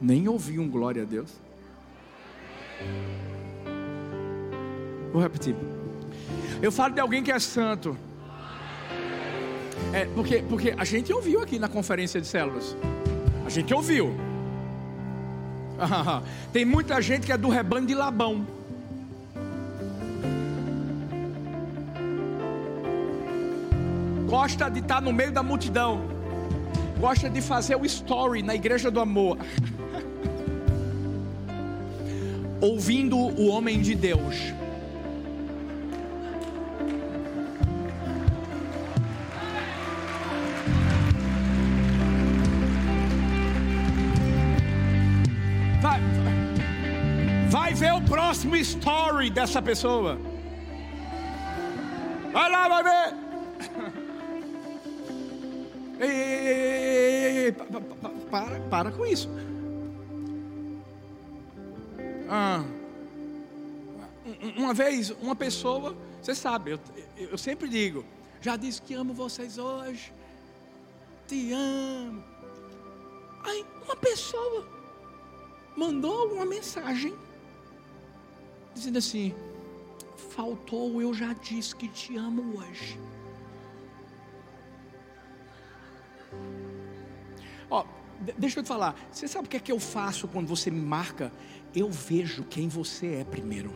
Nem 0.00 0.28
ouvi 0.28 0.60
um 0.60 0.70
glória 0.70 1.02
a 1.02 1.04
Deus. 1.04 1.32
Vou 5.12 5.20
repetir. 5.20 5.56
Eu 6.62 6.70
falo 6.70 6.94
de 6.94 7.00
alguém 7.00 7.24
que 7.24 7.32
é 7.32 7.38
santo. 7.40 7.98
É, 9.92 10.04
porque, 10.14 10.42
porque 10.48 10.74
a 10.76 10.84
gente 10.84 11.12
ouviu 11.12 11.40
aqui 11.42 11.58
na 11.58 11.68
conferência 11.68 12.20
de 12.20 12.26
células. 12.26 12.76
A 13.44 13.50
gente 13.50 13.74
ouviu. 13.74 14.14
Tem 16.52 16.64
muita 16.64 17.02
gente 17.02 17.26
que 17.26 17.32
é 17.32 17.36
do 17.36 17.48
rebanho 17.48 17.86
de 17.86 17.94
Labão. 17.94 18.46
Gosta 24.28 24.68
de 24.68 24.78
estar 24.78 25.02
no 25.02 25.12
meio 25.12 25.32
da 25.32 25.42
multidão. 25.42 26.02
Gosta 27.00 27.28
de 27.28 27.40
fazer 27.40 27.74
o 27.74 27.84
story 27.84 28.42
na 28.42 28.54
igreja 28.54 28.90
do 28.90 29.00
amor. 29.00 29.38
Ouvindo 32.60 33.16
o 33.16 33.48
homem 33.48 33.80
de 33.80 33.96
Deus 33.96 34.59
próximo 48.40 48.56
story 48.56 49.30
dessa 49.30 49.60
pessoa. 49.60 50.18
Vai 52.32 52.50
lá, 52.50 52.68
vai 52.68 52.82
ver. 52.84 53.14
Ei, 56.00 56.08
ei, 56.08 57.38
ei, 57.44 57.52
para, 58.30 58.58
para 58.70 58.90
com 58.90 59.04
isso. 59.04 59.28
Ah, 62.26 62.64
uma 64.56 64.72
vez, 64.72 65.10
uma 65.20 65.36
pessoa, 65.36 65.94
você 66.22 66.34
sabe, 66.34 66.70
eu, 66.70 66.80
eu 67.18 67.36
sempre 67.36 67.68
digo, 67.68 68.02
já 68.40 68.56
disse 68.56 68.80
que 68.80 68.94
amo 68.94 69.12
vocês 69.12 69.58
hoje, 69.58 70.10
te 71.28 71.52
amo. 71.52 72.24
Aí, 73.44 73.66
uma 73.84 73.96
pessoa 73.96 74.66
mandou 75.76 76.32
uma 76.32 76.46
mensagem 76.46 77.14
dizendo 78.74 78.98
assim: 78.98 79.34
faltou, 80.34 81.00
eu 81.00 81.12
já 81.14 81.32
disse 81.32 81.74
que 81.74 81.88
te 81.88 82.16
amo 82.16 82.58
hoje. 82.58 82.98
Ó, 87.70 87.84
deixa 88.36 88.60
eu 88.60 88.62
te 88.62 88.68
falar, 88.68 88.94
você 89.12 89.28
sabe 89.28 89.46
o 89.46 89.50
que 89.50 89.56
é 89.56 89.60
que 89.60 89.72
eu 89.72 89.80
faço 89.80 90.28
quando 90.28 90.46
você 90.46 90.70
me 90.70 90.80
marca? 90.80 91.32
Eu 91.74 91.90
vejo 91.90 92.44
quem 92.44 92.68
você 92.68 93.16
é 93.16 93.24
primeiro. 93.24 93.72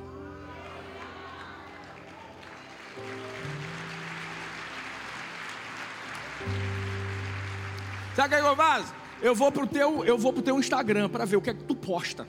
Sabe 8.16 8.36
o 8.36 8.38
que 8.38 8.46
eu 8.46 8.56
faço? 8.56 9.04
eu 9.24 9.34
vou 9.34 9.50
pro 9.50 9.66
teu, 9.66 10.04
eu 10.04 10.18
vou 10.18 10.34
pro 10.34 10.42
teu 10.42 10.58
Instagram 10.58 11.08
para 11.08 11.24
ver 11.24 11.36
o 11.36 11.40
que 11.40 11.48
é 11.48 11.54
que 11.54 11.64
tu 11.64 11.74
posta. 11.74 12.28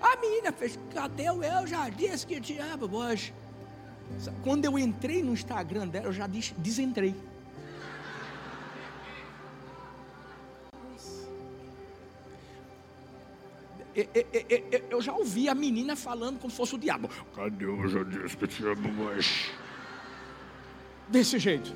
A 0.00 0.16
menina 0.16 0.52
fez, 0.52 0.78
cadê 0.94 1.24
eu? 1.24 1.42
Eu 1.42 1.66
já 1.66 1.88
disse 1.88 2.26
que 2.26 2.40
te 2.40 2.58
amo 2.58 2.96
hoje. 2.96 3.32
Quando 4.42 4.64
eu 4.64 4.78
entrei 4.78 5.22
no 5.22 5.32
Instagram 5.32 5.88
dela, 5.88 6.06
eu 6.06 6.12
já 6.12 6.26
desentrei. 6.58 7.14
Eu 14.90 15.00
já 15.00 15.12
ouvi 15.14 15.48
a 15.48 15.54
menina 15.54 15.96
falando 15.96 16.38
como 16.38 16.50
se 16.50 16.56
fosse 16.56 16.74
o 16.74 16.78
diabo. 16.78 17.08
Cadê 17.34 17.64
eu 17.64 17.88
já 17.88 18.02
disse 18.02 18.36
que 18.36 18.46
te 18.46 18.64
amo 18.64 19.04
hoje? 19.04 19.50
Desse 21.08 21.38
jeito. 21.38 21.74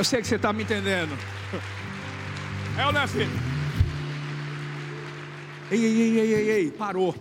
Eu 0.00 0.04
sei 0.04 0.22
que 0.22 0.28
você 0.28 0.36
está 0.36 0.50
me 0.50 0.62
entendendo. 0.62 1.14
É 2.78 2.86
ou 2.86 2.90
não 2.90 3.02
é, 3.02 3.06
ei, 5.70 5.84
ei, 5.84 6.18
ei, 6.18 6.34
ei, 6.34 6.50
ei, 6.52 6.70
parou. 6.70 7.14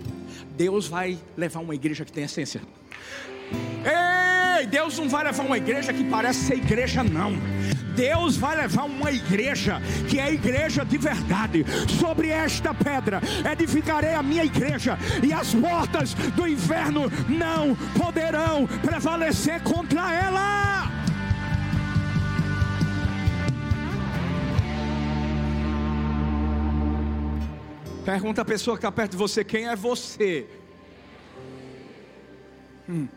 Deus 0.55 0.87
vai 0.87 1.19
levar 1.35 1.59
uma 1.59 1.75
igreja 1.75 2.05
que 2.05 2.11
tem 2.13 2.23
essência. 2.23 2.61
Ei, 3.51 4.65
Deus 4.67 4.97
não 4.97 5.09
vai 5.09 5.25
levar 5.25 5.43
uma 5.43 5.57
igreja 5.57 5.91
que 5.91 6.05
parece 6.05 6.39
ser 6.39 6.55
igreja, 6.55 7.03
não. 7.03 7.33
Deus 7.97 8.37
vai 8.37 8.55
levar 8.55 8.85
uma 8.85 9.11
igreja 9.11 9.81
que 10.09 10.17
é 10.17 10.31
igreja 10.31 10.85
de 10.85 10.97
verdade. 10.97 11.65
Sobre 11.99 12.29
esta 12.29 12.73
pedra 12.73 13.19
edificarei 13.51 14.13
a 14.13 14.23
minha 14.23 14.45
igreja, 14.45 14.97
e 15.21 15.33
as 15.33 15.53
portas 15.53 16.13
do 16.13 16.47
inferno 16.47 17.11
não 17.27 17.75
poderão 18.01 18.65
prevalecer 18.81 19.61
contra 19.63 20.13
ela. 20.13 20.98
Pergunta 28.09 28.41
a 28.41 28.45
pessoa 28.45 28.75
que 28.75 28.79
está 28.79 28.91
perto 28.91 29.11
de 29.11 29.17
você: 29.17 29.43
quem 29.43 29.67
é 29.67 29.75
você? 29.75 30.47
Hum. 32.89 33.07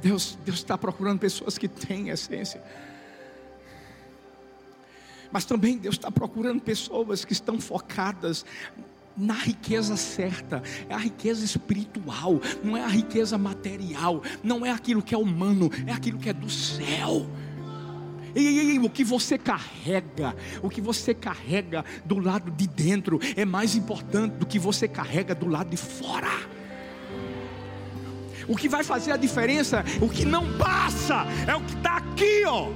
Deus 0.00 0.38
está 0.46 0.78
procurando 0.78 1.18
pessoas 1.18 1.58
que 1.58 1.66
têm 1.66 2.10
essência. 2.10 2.62
Mas 5.32 5.44
também 5.44 5.76
Deus 5.76 5.96
está 5.96 6.12
procurando 6.12 6.60
pessoas 6.60 7.24
que 7.24 7.32
estão 7.32 7.60
focadas 7.60 8.46
na 9.16 9.34
riqueza 9.34 9.96
certa, 9.96 10.62
é 10.88 10.94
a 10.94 10.98
riqueza 10.98 11.44
espiritual, 11.44 12.40
não 12.62 12.76
é 12.76 12.84
a 12.84 12.88
riqueza 12.88 13.36
material, 13.36 14.22
não 14.44 14.64
é 14.64 14.70
aquilo 14.70 15.02
que 15.02 15.12
é 15.12 15.18
humano, 15.18 15.72
é 15.88 15.92
aquilo 15.92 16.20
que 16.20 16.28
é 16.28 16.32
do 16.32 16.48
céu. 16.48 17.26
E, 18.34 18.78
o 18.78 18.90
que 18.90 19.04
você 19.04 19.38
carrega, 19.38 20.34
o 20.62 20.68
que 20.68 20.80
você 20.80 21.14
carrega 21.14 21.84
do 22.04 22.18
lado 22.18 22.50
de 22.50 22.66
dentro 22.66 23.20
é 23.36 23.44
mais 23.44 23.76
importante 23.76 24.32
do 24.34 24.46
que 24.46 24.58
você 24.58 24.88
carrega 24.88 25.34
do 25.34 25.48
lado 25.48 25.70
de 25.70 25.76
fora. 25.76 26.32
O 28.48 28.56
que 28.56 28.68
vai 28.68 28.84
fazer 28.84 29.12
a 29.12 29.16
diferença, 29.16 29.84
o 30.00 30.08
que 30.08 30.24
não 30.24 30.58
passa, 30.58 31.26
é 31.46 31.54
o 31.54 31.60
que 31.60 31.74
está 31.74 31.96
aqui, 31.96 32.44
ó. 32.44 32.70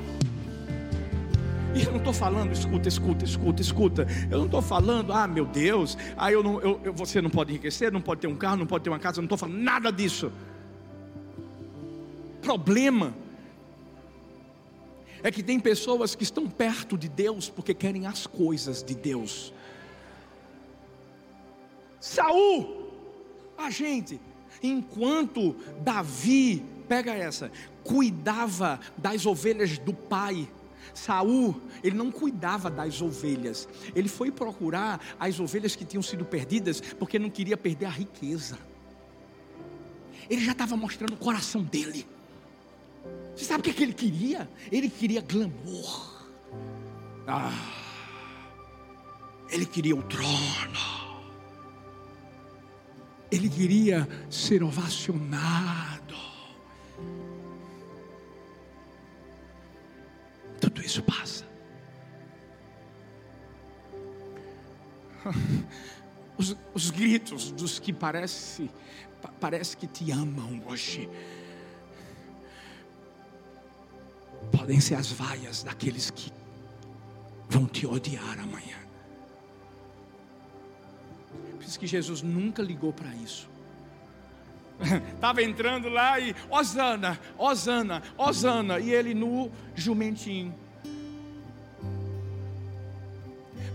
E 1.75 1.85
eu 1.85 1.91
não 1.91 1.99
estou 1.99 2.13
falando, 2.13 2.53
escuta, 2.53 2.89
escuta, 2.89 3.25
escuta, 3.25 3.63
escuta. 3.63 4.07
Eu 4.31 4.39
não 4.39 4.47
estou 4.47 4.63
falando, 4.63 5.13
ah, 5.13 5.27
meu 5.27 5.45
Deus, 5.45 5.99
ah, 6.17 6.33
eu 6.33 6.43
não, 6.43 6.61
eu, 6.61 6.81
eu, 6.85 6.93
você 6.93 7.21
não 7.21 7.29
pode 7.29 7.51
enriquecer, 7.51 7.93
não 7.93 8.01
pode 8.01 8.23
ter 8.23 8.27
um 8.27 8.37
carro, 8.37 8.57
não 8.57 8.67
pode 8.67 8.85
ter 8.85 8.91
uma 8.91 8.99
casa. 8.99 9.19
Eu 9.19 9.23
não 9.23 9.27
estou 9.27 9.39
falando 9.39 9.59
nada 9.59 9.93
disso. 9.93 10.33
Problema 12.41 13.13
é 15.23 15.31
que 15.31 15.43
tem 15.43 15.59
pessoas 15.59 16.15
que 16.15 16.23
estão 16.23 16.49
perto 16.49 16.97
de 16.97 17.09
Deus 17.09 17.49
porque 17.49 17.75
querem 17.75 18.07
as 18.07 18.27
coisas 18.27 18.83
de 18.83 18.95
Deus. 18.95 19.53
Saul, 22.01 22.91
a 23.57 23.71
gente, 23.71 24.21
enquanto 24.63 25.57
Davi, 25.83 26.65
pega 26.89 27.13
essa, 27.13 27.51
cuidava 27.83 28.81
das 28.97 29.27
ovelhas 29.27 29.79
do 29.79 29.93
pai. 29.93 30.49
Saul, 30.95 31.61
ele 31.83 31.97
não 31.97 32.11
cuidava 32.11 32.71
das 32.71 33.03
ovelhas. 33.03 33.69
Ele 33.95 34.09
foi 34.09 34.31
procurar 34.31 35.01
as 35.19 35.39
ovelhas 35.39 35.77
que 35.77 35.85
tinham 35.85 36.03
sido 36.03 36.25
perdidas 36.25 36.81
porque 36.81 37.19
não 37.19 37.31
queria 37.31 37.57
perder 37.57 37.87
a 37.87 37.91
riqueza. 37.91 38.59
Ele 40.29 40.45
já 40.45 40.53
estava 40.53 40.77
mostrando 40.77 41.15
o 41.15 41.17
coração 41.17 41.63
dele. 41.63 42.07
Você 43.39 43.45
sabe 43.45 43.61
o 43.61 43.63
que, 43.63 43.71
é 43.71 43.73
que 43.73 43.83
ele 43.85 43.93
queria? 43.93 44.51
Ele 44.73 44.91
queria 44.91 45.21
glamour. 45.21 46.27
Ah, 47.25 47.53
ele 49.49 49.65
queria 49.65 49.95
o 49.95 50.03
trono. 50.03 51.29
Ele 53.31 53.49
queria 53.49 54.09
ser 54.29 54.65
ovacionado. 54.65 56.17
Tudo 60.61 60.83
isso 60.83 61.01
passa. 61.05 61.47
Os, 66.37 66.57
os 66.75 66.91
gritos 66.91 67.53
dos 67.53 67.79
que 67.79 67.93
parece, 67.93 68.69
parece 69.41 69.77
que 69.77 69.87
te 69.87 70.11
amam 70.11 70.63
hoje 70.67 71.09
podem 74.49 74.81
ser 74.81 74.95
as 74.95 75.11
vaias 75.11 75.63
daqueles 75.63 76.11
que 76.11 76.33
vão 77.49 77.67
te 77.67 77.87
odiar 77.87 78.39
amanhã. 78.41 78.77
Por 81.57 81.63
isso 81.63 81.79
que 81.79 81.87
Jesus 81.87 82.23
nunca 82.23 82.63
ligou 82.63 82.93
para 82.93 83.15
isso. 83.15 83.49
Estava 85.15 85.43
entrando 85.43 85.89
lá 85.89 86.21
e 86.21 86.35
Osana, 86.49 87.19
Osana, 87.37 88.03
Osana, 88.17 88.79
e 88.79 88.91
ele 88.91 89.15
no 89.15 89.51
jumentinho. 89.75 90.55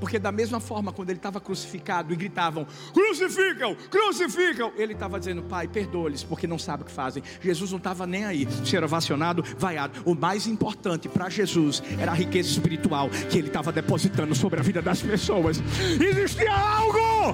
Porque 0.03 0.19
da 0.19 0.33
mesma 0.33 0.59
forma, 0.59 0.91
quando 0.91 1.11
ele 1.11 1.19
estava 1.19 1.39
crucificado 1.39 2.11
e 2.11 2.15
gritavam: 2.17 2.67
crucificam, 2.93 3.73
crucificam, 3.89 4.73
ele 4.75 4.91
estava 4.91 5.17
dizendo: 5.17 5.41
Pai, 5.43 5.65
perdoa-lhes, 5.65 6.25
porque 6.25 6.45
não 6.45 6.59
sabe 6.59 6.83
o 6.83 6.85
que 6.85 6.91
fazem. 6.91 7.23
Jesus 7.39 7.71
não 7.71 7.77
estava 7.77 8.05
nem 8.05 8.25
aí, 8.25 8.45
ser 8.65 8.83
ovacionado, 8.83 9.41
vaiado. 9.57 10.01
O 10.03 10.13
mais 10.13 10.45
importante 10.45 11.07
para 11.07 11.29
Jesus 11.29 11.81
era 11.97 12.11
a 12.11 12.13
riqueza 12.13 12.49
espiritual 12.49 13.09
que 13.29 13.37
ele 13.37 13.47
estava 13.47 13.71
depositando 13.71 14.35
sobre 14.35 14.59
a 14.59 14.63
vida 14.63 14.81
das 14.81 15.01
pessoas. 15.01 15.63
Existia 15.97 16.53
algo, 16.53 17.33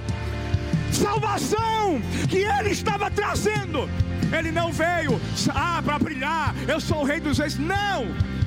salvação, 0.91 1.99
que 2.29 2.37
ele 2.37 2.69
estava 2.69 3.09
trazendo. 3.09 3.89
Ele 4.31 4.51
não 4.51 4.71
veio 4.71 5.19
ah, 5.55 5.81
para 5.83 5.97
brilhar, 5.97 6.53
eu 6.67 6.79
sou 6.79 6.99
o 6.99 7.03
rei 7.03 7.19
dos 7.19 7.39
reis. 7.39 7.57
Não! 7.57 8.38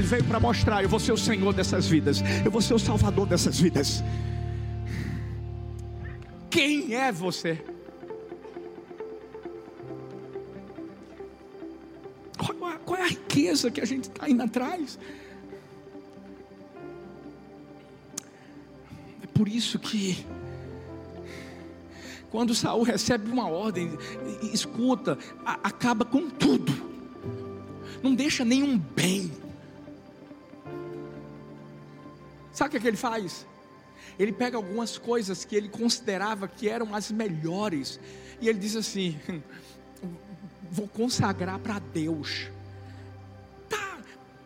Ele 0.00 0.06
veio 0.06 0.24
para 0.24 0.40
mostrar: 0.40 0.82
eu 0.82 0.88
vou 0.88 0.98
ser 0.98 1.12
o 1.12 1.16
Senhor 1.16 1.52
dessas 1.52 1.86
vidas, 1.86 2.22
eu 2.42 2.50
vou 2.50 2.62
ser 2.62 2.72
o 2.72 2.78
Salvador 2.78 3.26
dessas 3.26 3.60
vidas. 3.60 4.02
Quem 6.48 6.94
é 6.94 7.12
você? 7.12 7.62
Qual, 12.86 12.98
é 12.98 13.02
a 13.02 13.08
riqueza 13.08 13.70
que 13.70 13.78
a 13.78 13.84
gente 13.84 14.04
está 14.04 14.26
indo 14.26 14.42
atrás? 14.42 14.98
É 19.22 19.26
por 19.26 19.46
isso 19.46 19.78
que 19.78 20.24
quando 22.30 22.54
Saul 22.54 22.84
recebe 22.84 23.30
uma 23.30 23.50
ordem, 23.50 23.98
escuta, 24.50 25.18
acaba 25.44 26.06
com 26.06 26.30
tudo, 26.30 26.72
não 28.02 28.14
deixa 28.14 28.46
nenhum 28.46 28.78
bem. 28.78 29.49
Sabe 32.60 32.68
o 32.68 32.70
que, 32.72 32.76
é 32.76 32.80
que 32.80 32.88
ele 32.88 32.96
faz? 32.98 33.46
Ele 34.18 34.32
pega 34.32 34.54
algumas 34.54 34.98
coisas 34.98 35.46
que 35.46 35.56
ele 35.56 35.70
considerava 35.70 36.46
que 36.46 36.68
eram 36.68 36.94
as 36.94 37.10
melhores, 37.10 37.98
e 38.38 38.50
ele 38.50 38.58
diz 38.58 38.76
assim: 38.76 39.18
vou 40.70 40.86
consagrar 40.86 41.58
para 41.58 41.78
Deus. 41.78 42.50
Tá, 43.66 43.96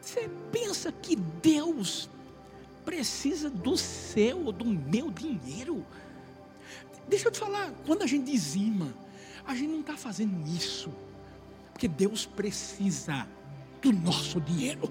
você 0.00 0.30
pensa 0.52 0.92
que 0.92 1.16
Deus 1.16 2.08
precisa 2.84 3.50
do 3.50 3.76
seu 3.76 4.52
do 4.52 4.64
meu 4.64 5.10
dinheiro? 5.10 5.84
Deixa 7.08 7.26
eu 7.26 7.32
te 7.32 7.40
falar, 7.40 7.72
quando 7.84 8.02
a 8.02 8.06
gente 8.06 8.30
dizima, 8.30 8.94
a 9.44 9.56
gente 9.56 9.72
não 9.72 9.80
está 9.80 9.96
fazendo 9.96 10.46
isso, 10.46 10.88
porque 11.72 11.88
Deus 11.88 12.24
precisa 12.24 13.26
do 13.82 13.92
nosso 13.92 14.40
dinheiro. 14.40 14.88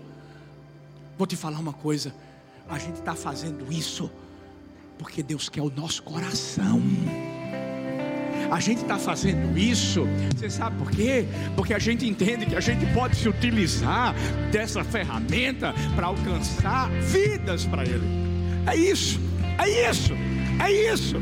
Vou 1.17 1.25
te 1.25 1.37
falar 1.37 1.59
uma 1.59 1.71
coisa 1.71 2.13
a 2.69 2.79
gente 2.79 2.95
está 2.95 3.15
fazendo 3.15 3.71
isso 3.71 4.09
Porque 4.97 5.21
Deus 5.21 5.49
quer 5.49 5.61
o 5.61 5.69
nosso 5.69 6.03
coração. 6.03 6.81
A 8.51 8.59
gente 8.59 8.81
está 8.81 8.97
fazendo 8.97 9.57
isso, 9.57 10.05
você 10.35 10.49
sabe 10.49 10.77
por 10.77 10.91
quê? 10.91 11.25
Porque 11.55 11.73
a 11.73 11.79
gente 11.79 12.07
entende 12.07 12.45
que 12.45 12.55
a 12.55 12.59
gente 12.59 12.85
pode 12.93 13.15
se 13.15 13.27
utilizar 13.27 14.13
dessa 14.51 14.83
ferramenta 14.83 15.73
para 15.95 16.07
alcançar 16.07 16.89
vidas 17.01 17.65
para 17.65 17.83
Ele. 17.83 18.05
É 18.67 18.75
isso, 18.75 19.19
é 19.57 19.89
isso, 19.89 20.13
é 20.63 20.71
isso. 20.71 21.17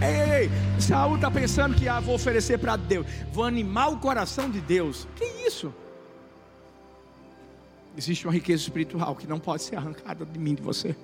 Ei, 0.00 0.44
ei, 0.44 0.50
está 0.78 1.30
pensando 1.30 1.74
que 1.74 1.88
ah, 1.88 2.00
vou 2.00 2.14
oferecer 2.14 2.58
para 2.58 2.76
Deus, 2.76 3.06
vou 3.32 3.44
animar 3.44 3.92
o 3.92 3.98
coração 3.98 4.48
de 4.50 4.60
Deus. 4.60 5.06
Que 5.14 5.24
isso? 5.46 5.72
Existe 7.98 8.28
uma 8.28 8.32
riqueza 8.32 8.62
espiritual 8.62 9.16
que 9.16 9.26
não 9.26 9.40
pode 9.40 9.64
ser 9.64 9.74
arrancada 9.74 10.24
de 10.24 10.38
mim, 10.38 10.54
de 10.54 10.62
você. 10.62 10.94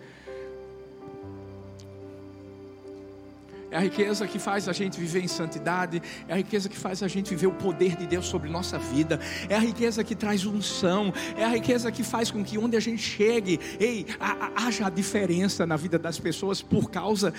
É 3.68 3.76
a 3.76 3.80
riqueza 3.80 4.28
que 4.28 4.38
faz 4.38 4.68
a 4.68 4.72
gente 4.72 5.00
viver 5.00 5.18
em 5.18 5.26
santidade, 5.26 6.00
é 6.28 6.32
a 6.32 6.36
riqueza 6.36 6.68
que 6.68 6.76
faz 6.76 7.02
a 7.02 7.08
gente 7.08 7.30
viver 7.30 7.48
o 7.48 7.52
poder 7.52 7.96
de 7.96 8.06
Deus 8.06 8.26
sobre 8.26 8.48
nossa 8.48 8.78
vida, 8.78 9.18
é 9.48 9.56
a 9.56 9.58
riqueza 9.58 10.04
que 10.04 10.14
traz 10.14 10.46
unção, 10.46 11.12
é 11.36 11.44
a 11.44 11.48
riqueza 11.48 11.90
que 11.90 12.04
faz 12.04 12.30
com 12.30 12.44
que 12.44 12.56
onde 12.56 12.76
a 12.76 12.80
gente 12.80 13.02
chegue, 13.02 13.58
ei, 13.80 14.06
haja 14.54 14.86
a 14.86 14.90
diferença 14.90 15.66
na 15.66 15.76
vida 15.76 15.98
das 15.98 16.20
pessoas 16.20 16.62
por 16.62 16.92
causa 16.92 17.34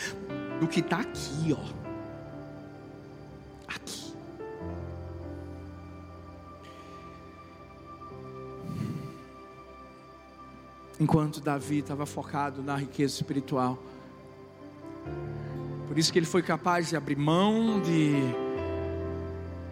do 0.59 0.67
que 0.67 0.81
está 0.81 0.97
aqui, 0.97 1.53
ó. 1.57 1.84
Enquanto 10.99 11.41
Davi 11.41 11.79
estava 11.79 12.05
focado 12.05 12.61
na 12.61 12.75
riqueza 12.75 13.15
espiritual, 13.15 13.77
por 15.87 15.97
isso 15.97 16.11
que 16.11 16.19
ele 16.19 16.25
foi 16.25 16.41
capaz 16.41 16.89
de 16.89 16.95
abrir 16.95 17.15
mão 17.15 17.81
de, 17.81 18.13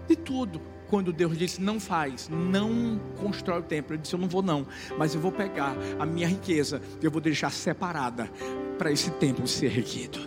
de 0.07 0.15
tudo. 0.15 0.61
Quando 0.87 1.11
Deus 1.11 1.37
disse: 1.37 1.61
Não 1.61 1.79
faz, 1.79 2.29
não 2.29 2.99
constrói 3.19 3.59
o 3.59 3.63
templo. 3.63 3.93
Ele 3.93 4.01
disse: 4.01 4.13
Eu 4.13 4.19
não 4.19 4.27
vou, 4.27 4.41
não, 4.41 4.65
mas 4.97 5.15
eu 5.15 5.21
vou 5.21 5.31
pegar 5.31 5.75
a 5.99 6.05
minha 6.05 6.27
riqueza, 6.27 6.81
eu 7.01 7.09
vou 7.09 7.19
deixar 7.19 7.51
separada 7.51 8.29
para 8.77 8.91
esse 8.91 9.09
templo 9.11 9.47
ser 9.47 9.77
erguido. 9.77 10.19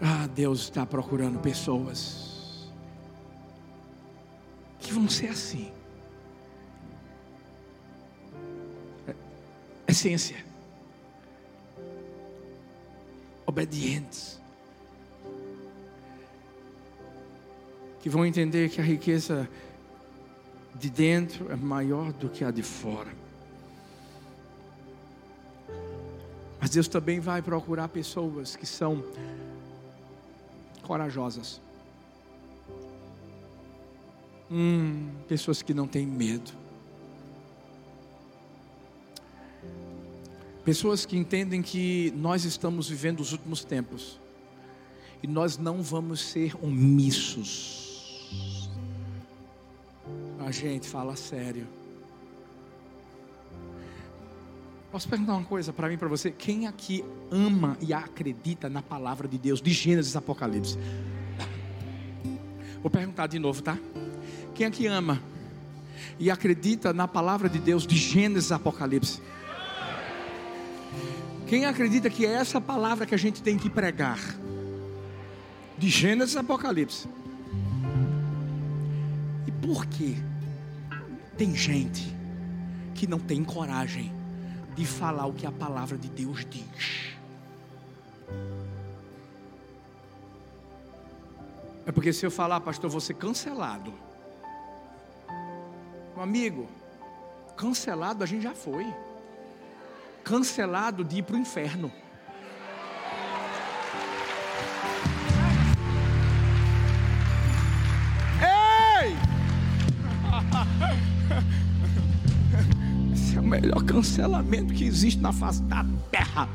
Ah, 0.00 0.26
Deus 0.26 0.60
está 0.60 0.86
procurando 0.86 1.38
pessoas 1.38 2.70
que 4.78 4.92
vão 4.92 5.08
ser 5.08 5.28
assim. 5.28 5.72
Essência 10.06 10.36
obedientes, 13.44 14.40
que 18.00 18.08
vão 18.08 18.26
entender 18.26 18.68
que 18.68 18.80
a 18.80 18.84
riqueza 18.84 19.48
de 20.74 20.90
dentro 20.90 21.50
é 21.50 21.56
maior 21.56 22.12
do 22.12 22.28
que 22.28 22.44
a 22.44 22.50
de 22.50 22.62
fora. 22.62 23.12
Mas 26.60 26.70
Deus 26.70 26.88
também 26.88 27.20
vai 27.20 27.40
procurar 27.40 27.88
pessoas 27.88 28.56
que 28.56 28.66
são 28.66 29.04
corajosas. 30.82 31.60
Hum, 34.50 35.10
pessoas 35.28 35.62
que 35.62 35.72
não 35.72 35.86
têm 35.86 36.06
medo. 36.06 36.65
Pessoas 40.66 41.06
que 41.06 41.16
entendem 41.16 41.62
que 41.62 42.12
nós 42.16 42.44
estamos 42.44 42.88
vivendo 42.88 43.20
os 43.20 43.30
últimos 43.30 43.62
tempos 43.62 44.18
e 45.22 45.26
nós 45.28 45.56
não 45.56 45.80
vamos 45.80 46.20
ser 46.20 46.56
omissos. 46.60 48.68
A 50.44 50.50
gente 50.50 50.88
fala 50.88 51.14
sério. 51.14 51.68
Posso 54.90 55.08
perguntar 55.08 55.34
uma 55.34 55.44
coisa 55.44 55.72
para 55.72 55.88
mim, 55.88 55.96
para 55.96 56.08
você? 56.08 56.32
Quem 56.32 56.66
aqui 56.66 57.04
ama 57.30 57.78
e 57.80 57.92
acredita 57.92 58.68
na 58.68 58.82
palavra 58.82 59.28
de 59.28 59.38
Deus 59.38 59.62
de 59.62 59.70
Gênesis 59.70 60.14
e 60.14 60.18
Apocalipse? 60.18 60.76
Vou 62.82 62.90
perguntar 62.90 63.28
de 63.28 63.38
novo, 63.38 63.62
tá? 63.62 63.78
Quem 64.52 64.66
aqui 64.66 64.88
ama 64.88 65.22
e 66.18 66.28
acredita 66.28 66.92
na 66.92 67.06
palavra 67.06 67.48
de 67.48 67.60
Deus 67.60 67.86
de 67.86 67.96
Gênesis 67.96 68.50
e 68.50 68.54
Apocalipse? 68.54 69.22
Quem 71.46 71.64
acredita 71.64 72.10
que 72.10 72.26
é 72.26 72.32
essa 72.32 72.60
palavra 72.60 73.06
que 73.06 73.14
a 73.14 73.18
gente 73.18 73.40
tem 73.40 73.56
que 73.56 73.70
pregar? 73.70 74.18
De 75.78 75.88
Gênesis 75.88 76.36
a 76.36 76.40
Apocalipse. 76.40 77.08
E 79.46 79.52
por 79.52 79.86
que 79.86 80.16
tem 81.36 81.54
gente 81.54 82.12
que 82.94 83.06
não 83.06 83.20
tem 83.20 83.44
coragem 83.44 84.12
de 84.74 84.84
falar 84.84 85.26
o 85.26 85.32
que 85.32 85.46
a 85.46 85.52
palavra 85.52 85.96
de 85.96 86.08
Deus 86.08 86.44
diz? 86.50 87.14
É 91.86 91.92
porque 91.92 92.12
se 92.12 92.26
eu 92.26 92.30
falar, 92.32 92.60
pastor, 92.60 92.90
vou 92.90 93.00
ser 93.00 93.14
cancelado. 93.14 93.94
Meu 96.14 96.24
amigo, 96.24 96.66
cancelado 97.56 98.24
a 98.24 98.26
gente 98.26 98.42
já 98.42 98.54
foi 98.54 98.92
cancelado 100.26 101.04
de 101.04 101.18
ir 101.18 101.22
para 101.22 101.36
o 101.36 101.38
inferno. 101.38 101.92
Ei! 108.42 109.16
Esse 113.14 113.36
é 113.36 113.40
o 113.40 113.44
melhor 113.44 113.84
cancelamento 113.84 114.74
que 114.74 114.84
existe 114.84 115.20
na 115.20 115.32
face 115.32 115.62
da 115.62 115.86
terra. 116.10 116.48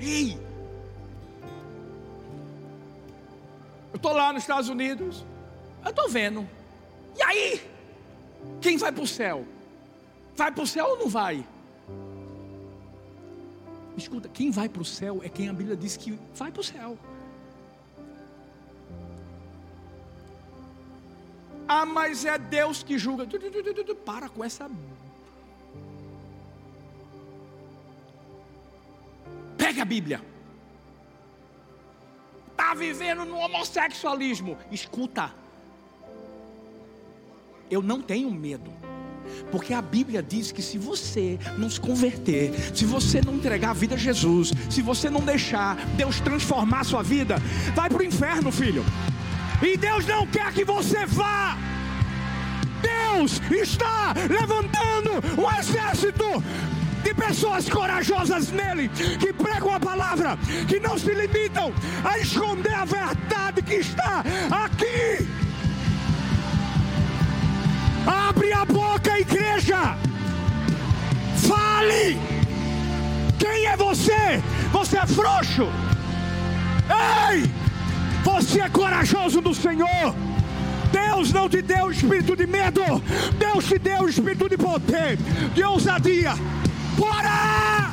Ei! 0.00 0.40
Eu 3.92 3.96
estou 3.96 4.12
lá 4.14 4.32
nos 4.32 4.44
Estados 4.44 4.70
Unidos, 4.70 5.26
eu 5.84 5.90
estou 5.90 6.08
vendo. 6.08 6.48
E 7.18 7.22
aí? 7.22 7.70
Quem 8.62 8.78
vai 8.78 8.92
para 8.92 9.04
o 9.04 9.06
céu? 9.06 9.44
Vai 10.34 10.50
para 10.50 10.64
o 10.64 10.66
céu 10.66 10.86
ou 10.86 10.98
não 11.00 11.08
vai? 11.10 11.44
Escuta, 13.98 14.28
quem 14.28 14.50
vai 14.50 14.68
para 14.68 14.80
o 14.80 14.84
céu 14.84 15.20
é 15.24 15.28
quem 15.28 15.48
a 15.48 15.52
Bíblia 15.52 15.76
diz 15.76 15.96
que 15.96 16.18
vai 16.34 16.52
para 16.52 16.60
o 16.60 16.64
céu. 16.64 16.96
Ah, 21.66 21.84
mas 21.84 22.24
é 22.24 22.38
Deus 22.38 22.82
que 22.82 22.96
julga. 22.96 23.26
Para 24.04 24.28
com 24.28 24.42
essa. 24.42 24.70
Pega 29.56 29.82
a 29.82 29.84
Bíblia. 29.84 30.22
Está 32.52 32.74
vivendo 32.74 33.24
no 33.24 33.36
homossexualismo. 33.36 34.56
Escuta. 34.70 35.34
Eu 37.70 37.82
não 37.82 38.00
tenho 38.00 38.30
medo. 38.30 38.72
Porque 39.50 39.72
a 39.72 39.82
Bíblia 39.82 40.22
diz 40.22 40.52
que 40.52 40.62
se 40.62 40.78
você 40.78 41.38
não 41.56 41.68
se 41.70 41.80
converter, 41.80 42.52
se 42.74 42.84
você 42.84 43.20
não 43.20 43.34
entregar 43.34 43.70
a 43.70 43.74
vida 43.74 43.94
a 43.94 43.98
Jesus, 43.98 44.52
se 44.70 44.82
você 44.82 45.08
não 45.10 45.20
deixar 45.20 45.76
Deus 45.96 46.20
transformar 46.20 46.80
a 46.80 46.84
sua 46.84 47.02
vida, 47.02 47.36
vai 47.74 47.88
para 47.88 48.02
o 48.02 48.04
inferno, 48.04 48.52
filho. 48.52 48.84
E 49.62 49.76
Deus 49.76 50.06
não 50.06 50.26
quer 50.26 50.52
que 50.52 50.64
você 50.64 51.04
vá. 51.06 51.56
Deus 52.80 53.40
está 53.50 54.14
levantando 54.28 55.10
um 55.40 55.58
exército 55.58 56.24
de 57.02 57.14
pessoas 57.14 57.68
corajosas 57.68 58.50
nele, 58.50 58.88
que 59.18 59.32
pregam 59.32 59.74
a 59.74 59.80
palavra, 59.80 60.38
que 60.68 60.78
não 60.78 60.98
se 60.98 61.12
limitam 61.12 61.72
a 62.04 62.18
esconder 62.18 62.74
a 62.74 62.84
verdade 62.84 63.62
que 63.62 63.74
está 63.74 64.22
aqui. 64.50 65.37
Abre 68.08 68.52
a 68.54 68.64
boca, 68.64 69.20
igreja. 69.20 69.94
Fale. 71.36 72.18
Quem 73.38 73.66
é 73.66 73.76
você? 73.76 74.42
Você 74.72 74.98
é 74.98 75.06
frouxo. 75.06 75.68
Ei! 77.30 77.50
Você 78.24 78.60
é 78.62 78.68
corajoso 78.70 79.42
do 79.42 79.54
Senhor. 79.54 80.14
Deus 80.90 81.32
não 81.32 81.48
te 81.48 81.60
deu 81.60 81.90
espírito 81.90 82.34
de 82.34 82.46
medo. 82.46 82.80
Deus 83.38 83.66
te 83.66 83.78
deu 83.78 84.08
espírito 84.08 84.48
de 84.48 84.56
poder, 84.56 85.18
de 85.54 85.62
ousadia. 85.62 86.34
Bora! 86.96 87.92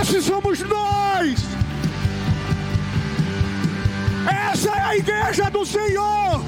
Esses 0.00 0.24
somos 0.24 0.60
nós. 0.60 1.61
Essa 4.52 4.68
é 4.68 4.80
a 4.82 4.96
igreja 4.96 5.50
do 5.50 5.64
Senhor. 5.64 6.44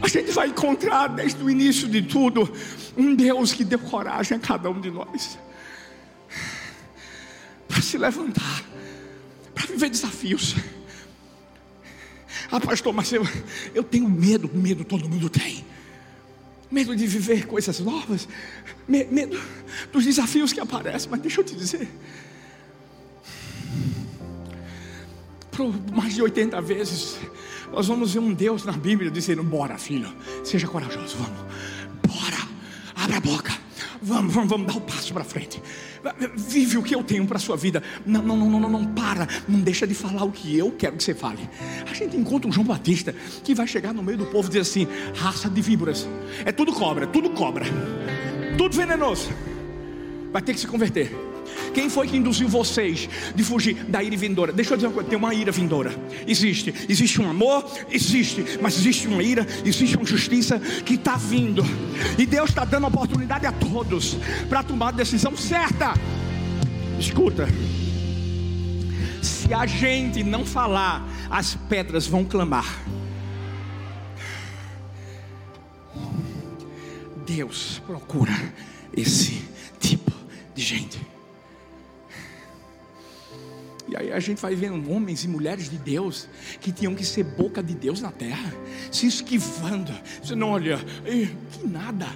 A 0.00 0.06
gente 0.06 0.30
vai 0.30 0.46
encontrar 0.46 1.08
desde 1.08 1.42
o 1.42 1.50
início 1.50 1.88
de 1.88 2.02
tudo 2.02 2.48
um 2.96 3.16
Deus 3.16 3.52
que 3.52 3.64
deu 3.64 3.80
coragem 3.80 4.38
a 4.38 4.40
cada 4.40 4.70
um 4.70 4.80
de 4.80 4.90
nós 4.90 5.36
para 7.66 7.82
se 7.82 7.98
levantar, 7.98 8.62
para 9.52 9.66
viver 9.66 9.90
desafios. 9.90 10.54
Ah, 12.50 12.60
pastor, 12.60 12.92
mas 12.92 13.12
eu, 13.12 13.26
eu 13.74 13.82
tenho 13.84 14.08
medo, 14.08 14.50
medo 14.52 14.84
todo 14.84 15.08
mundo 15.08 15.28
tem. 15.28 15.64
Medo 16.70 16.94
de 16.94 17.06
viver 17.06 17.46
coisas 17.46 17.80
novas, 17.80 18.28
medo 18.86 19.40
dos 19.92 20.04
desafios 20.04 20.52
que 20.52 20.60
aparecem, 20.60 21.10
mas 21.10 21.20
deixa 21.20 21.40
eu 21.40 21.44
te 21.44 21.54
dizer. 21.54 21.88
Por 25.50 25.72
mais 25.92 26.14
de 26.14 26.22
80 26.22 26.60
vezes, 26.60 27.18
nós 27.72 27.86
vamos 27.86 28.14
ver 28.14 28.20
um 28.20 28.32
Deus 28.32 28.64
na 28.64 28.72
Bíblia 28.72 29.10
dizendo: 29.10 29.42
Bora, 29.42 29.76
filho, 29.78 30.12
seja 30.44 30.66
corajoso, 30.66 31.16
vamos, 31.18 31.40
bora, 32.06 32.48
abre 32.94 33.16
a 33.16 33.20
boca, 33.20 33.52
vamos, 34.02 34.34
vamos, 34.34 34.50
vamos 34.50 34.66
dar 34.66 34.74
o 34.74 34.78
um 34.78 34.80
passo 34.80 35.12
para 35.12 35.24
frente. 35.24 35.62
Vive 36.36 36.78
o 36.78 36.82
que 36.82 36.94
eu 36.94 37.02
tenho 37.02 37.26
para 37.26 37.36
a 37.36 37.40
sua 37.40 37.56
vida. 37.56 37.82
Não, 38.04 38.22
não, 38.22 38.36
não, 38.36 38.60
não, 38.60 38.70
não 38.70 38.84
para. 38.86 39.28
Não 39.48 39.60
deixa 39.60 39.86
de 39.86 39.94
falar 39.94 40.24
o 40.24 40.32
que 40.32 40.56
eu 40.56 40.70
quero 40.72 40.96
que 40.96 41.04
você 41.04 41.14
fale. 41.14 41.48
A 41.88 41.94
gente 41.94 42.16
encontra 42.16 42.48
um 42.48 42.52
João 42.52 42.66
Batista 42.66 43.14
que 43.44 43.54
vai 43.54 43.66
chegar 43.66 43.92
no 43.92 44.02
meio 44.02 44.18
do 44.18 44.26
povo 44.26 44.46
e 44.46 44.50
dizer 44.50 44.60
assim: 44.60 44.86
raça 45.14 45.48
de 45.48 45.60
víboras. 45.60 46.08
É 46.44 46.52
tudo 46.52 46.72
cobra, 46.72 47.06
tudo 47.06 47.30
cobra. 47.30 47.66
Tudo 48.56 48.76
venenoso. 48.76 49.30
Vai 50.32 50.42
ter 50.42 50.54
que 50.54 50.60
se 50.60 50.66
converter. 50.66 51.29
Quem 51.72 51.88
foi 51.88 52.08
que 52.08 52.16
induziu 52.16 52.48
vocês 52.48 53.08
de 53.34 53.44
fugir 53.44 53.74
da 53.84 54.02
ira 54.02 54.16
vindoura? 54.16 54.52
Deixa 54.52 54.72
eu 54.72 54.76
dizer 54.76 54.88
uma 54.88 54.94
coisa: 54.94 55.08
tem 55.08 55.18
uma 55.18 55.34
ira 55.34 55.52
vindoura. 55.52 55.94
Existe. 56.26 56.74
Existe 56.88 57.20
um 57.20 57.28
amor? 57.28 57.64
Existe. 57.90 58.58
Mas 58.60 58.76
existe 58.76 59.06
uma 59.08 59.22
ira, 59.22 59.46
existe 59.64 59.96
uma 59.96 60.04
justiça 60.04 60.58
que 60.58 60.94
está 60.94 61.16
vindo. 61.16 61.62
E 62.18 62.26
Deus 62.26 62.50
está 62.50 62.64
dando 62.64 62.86
oportunidade 62.86 63.46
a 63.46 63.52
todos 63.52 64.16
para 64.48 64.62
tomar 64.62 64.88
a 64.88 64.92
decisão 64.92 65.36
certa. 65.36 65.94
Escuta. 66.98 67.48
Se 69.22 69.52
a 69.52 69.66
gente 69.66 70.22
não 70.22 70.44
falar, 70.44 71.06
as 71.30 71.54
pedras 71.54 72.06
vão 72.06 72.24
clamar. 72.24 72.66
Deus 77.26 77.80
procura 77.86 78.32
esse 78.92 79.42
tipo 79.78 80.10
de 80.54 80.62
gente. 80.62 81.09
E 83.90 83.96
aí 83.96 84.12
a 84.12 84.20
gente 84.20 84.40
vai 84.40 84.54
vendo 84.54 84.88
homens 84.88 85.24
e 85.24 85.28
mulheres 85.28 85.68
de 85.68 85.76
Deus 85.76 86.28
que 86.60 86.70
tinham 86.70 86.94
que 86.94 87.04
ser 87.04 87.24
boca 87.24 87.60
de 87.60 87.74
Deus 87.74 88.00
na 88.00 88.12
terra, 88.12 88.54
se 88.92 89.08
esquivando, 89.08 89.92
dizendo: 90.22 90.46
olha, 90.46 90.78
que 91.50 91.66
nada. 91.66 92.06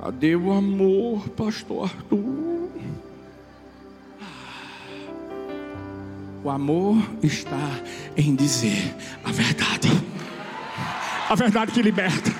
Cadê 0.00 0.36
o 0.36 0.52
amor, 0.52 1.28
pastor 1.30 1.90
Arthur? 1.90 2.70
O 6.44 6.50
amor 6.50 6.96
está 7.22 7.80
em 8.16 8.36
dizer 8.36 8.94
a 9.24 9.32
verdade. 9.32 9.88
A 11.28 11.34
verdade 11.34 11.72
que 11.72 11.82
liberta. 11.82 12.30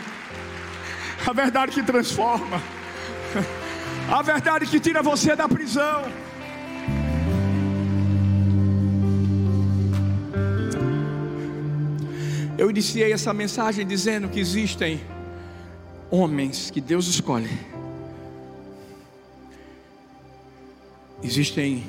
A 1.27 1.33
verdade 1.33 1.73
que 1.73 1.83
transforma. 1.83 2.62
A 4.09 4.21
verdade 4.23 4.67
que 4.67 4.79
tira 4.79 5.03
você 5.03 5.35
da 5.35 5.49
prisão. 5.49 6.05
Iniciei 12.74 13.12
essa 13.12 13.32
mensagem 13.32 13.87
dizendo 13.87 14.28
que 14.28 14.40
existem 14.40 15.00
homens 16.10 16.72
que 16.72 16.80
Deus 16.80 17.06
escolhe. 17.06 17.48
Existem 21.22 21.87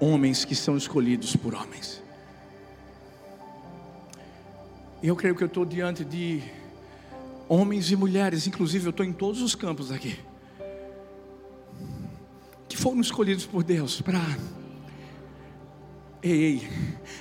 homens 0.00 0.42
que 0.42 0.54
são 0.54 0.74
escolhidos 0.74 1.36
por 1.36 1.54
homens. 1.54 2.02
Eu 5.02 5.14
creio 5.14 5.36
que 5.36 5.42
eu 5.42 5.46
estou 5.46 5.66
diante 5.66 6.02
de 6.02 6.42
homens 7.46 7.90
e 7.90 7.96
mulheres, 7.96 8.46
inclusive 8.46 8.86
eu 8.86 8.90
estou 8.90 9.04
em 9.04 9.12
todos 9.12 9.42
os 9.42 9.54
campos 9.54 9.92
aqui, 9.92 10.18
que 12.70 12.76
foram 12.78 13.02
escolhidos 13.02 13.44
por 13.44 13.62
Deus 13.62 14.00
para 14.00 14.18
Ei, 16.26 16.66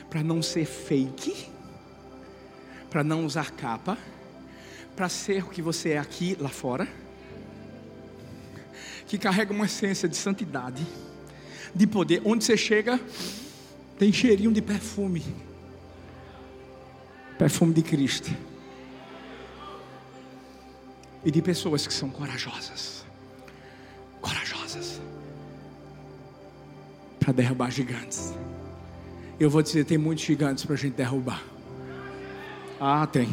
para 0.09 0.23
não 0.23 0.41
ser 0.41 0.65
fake, 0.65 1.49
para 2.89 3.03
não 3.03 3.25
usar 3.25 3.51
capa, 3.51 3.97
para 4.95 5.09
ser 5.09 5.43
o 5.43 5.49
que 5.49 5.61
você 5.61 5.89
é 5.89 5.97
aqui, 5.97 6.37
lá 6.39 6.47
fora, 6.47 6.87
que 9.05 9.17
carrega 9.17 9.51
uma 9.51 9.65
essência 9.65 10.07
de 10.07 10.15
santidade, 10.15 10.87
de 11.75 11.85
poder. 11.85 12.21
Onde 12.23 12.45
você 12.45 12.55
chega, 12.55 12.97
tem 13.99 14.13
cheirinho 14.13 14.53
de 14.53 14.61
perfume 14.61 15.21
perfume 17.37 17.73
de 17.73 17.81
Cristo 17.81 18.29
e 21.25 21.31
de 21.31 21.41
pessoas 21.41 21.85
que 21.85 21.93
são 21.93 22.09
corajosas 22.09 23.03
corajosas 24.21 25.01
para 27.19 27.33
derrubar 27.33 27.69
gigantes. 27.69 28.33
Eu 29.39 29.50
vou 29.50 29.62
dizer, 29.62 29.86
tem 29.86 29.98
muitos 29.98 30.24
gigantes 30.24 30.63
para 30.63 30.76
a 30.76 30.78
gente 30.78 30.93
derrubar. 30.93 31.41
Ah, 32.80 33.08
tem. 33.08 33.30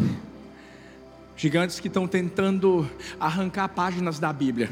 Gigantes 1.36 1.80
que 1.80 1.88
estão 1.88 2.06
tentando 2.06 2.88
arrancar 3.18 3.68
páginas 3.68 4.18
da 4.18 4.32
Bíblia. 4.32 4.70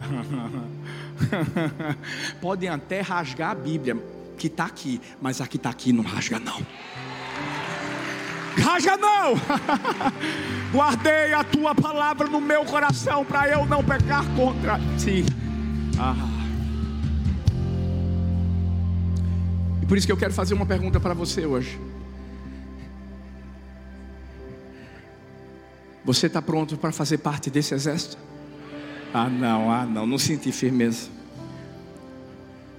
Podem 2.40 2.68
até 2.68 3.00
rasgar 3.00 3.50
a 3.50 3.54
Bíblia, 3.54 3.96
que 4.36 4.48
está 4.48 4.64
aqui, 4.64 5.00
mas 5.20 5.40
a 5.40 5.46
que 5.46 5.56
está 5.56 5.70
aqui 5.70 5.92
não 5.92 6.02
rasga, 6.02 6.38
não. 6.38 6.60
Rasga 8.56 8.96
não! 8.96 9.34
Guardei 10.72 11.34
a 11.34 11.44
tua 11.44 11.74
palavra 11.74 12.28
no 12.28 12.40
meu 12.40 12.64
coração 12.64 13.24
para 13.24 13.48
eu 13.48 13.66
não 13.66 13.82
pecar 13.82 14.24
contra 14.34 14.78
ti. 14.98 15.24
Ah. 15.98 16.33
E 19.84 19.86
por 19.86 19.98
isso 19.98 20.06
que 20.06 20.12
eu 20.14 20.16
quero 20.16 20.32
fazer 20.32 20.54
uma 20.54 20.64
pergunta 20.64 20.98
para 20.98 21.12
você 21.12 21.44
hoje. 21.44 21.78
Você 26.02 26.26
está 26.26 26.40
pronto 26.40 26.78
para 26.78 26.90
fazer 26.90 27.18
parte 27.18 27.50
desse 27.50 27.74
exército? 27.74 28.16
Ah, 29.12 29.28
não, 29.28 29.70
ah, 29.70 29.84
não, 29.84 30.06
não 30.06 30.16
senti 30.16 30.50
firmeza. 30.50 31.10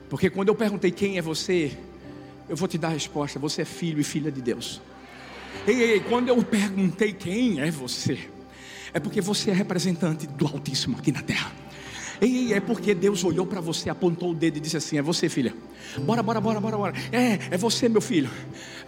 Porque 0.09 0.31
quando 0.31 0.47
eu 0.47 0.55
perguntei 0.55 0.89
quem 0.89 1.19
é 1.19 1.21
você, 1.21 1.77
eu 2.49 2.55
vou 2.55 2.67
te 2.67 2.75
dar 2.75 2.87
a 2.87 2.93
resposta: 2.93 3.37
você 3.37 3.61
é 3.61 3.65
filho 3.65 3.99
e 3.99 4.03
filha 4.03 4.31
de 4.31 4.41
Deus. 4.41 4.81
Ei, 5.67 5.79
ei, 5.79 5.99
quando 5.99 6.29
eu 6.29 6.43
perguntei 6.43 7.13
quem 7.13 7.61
é 7.61 7.69
você, 7.69 8.17
é 8.91 8.99
porque 8.99 9.21
você 9.21 9.51
é 9.51 9.53
representante 9.53 10.25
do 10.25 10.47
Altíssimo 10.47 10.97
aqui 10.97 11.11
na 11.11 11.21
terra. 11.21 11.51
Ei, 12.21 12.53
é 12.53 12.59
porque 12.59 12.93
Deus 12.93 13.23
olhou 13.23 13.45
para 13.45 13.61
você, 13.61 13.89
apontou 13.89 14.31
o 14.31 14.33
dedo 14.33 14.57
e 14.57 14.59
disse 14.59 14.77
assim: 14.77 14.97
É 14.97 15.01
você, 15.01 15.29
filha. 15.29 15.53
Bora, 15.99 16.21
bora, 16.21 16.41
bora, 16.41 16.59
bora, 16.59 16.77
bora. 16.77 16.93
É, 17.11 17.39
é 17.51 17.57
você, 17.57 17.87
meu 17.87 18.01
filho. 18.01 18.29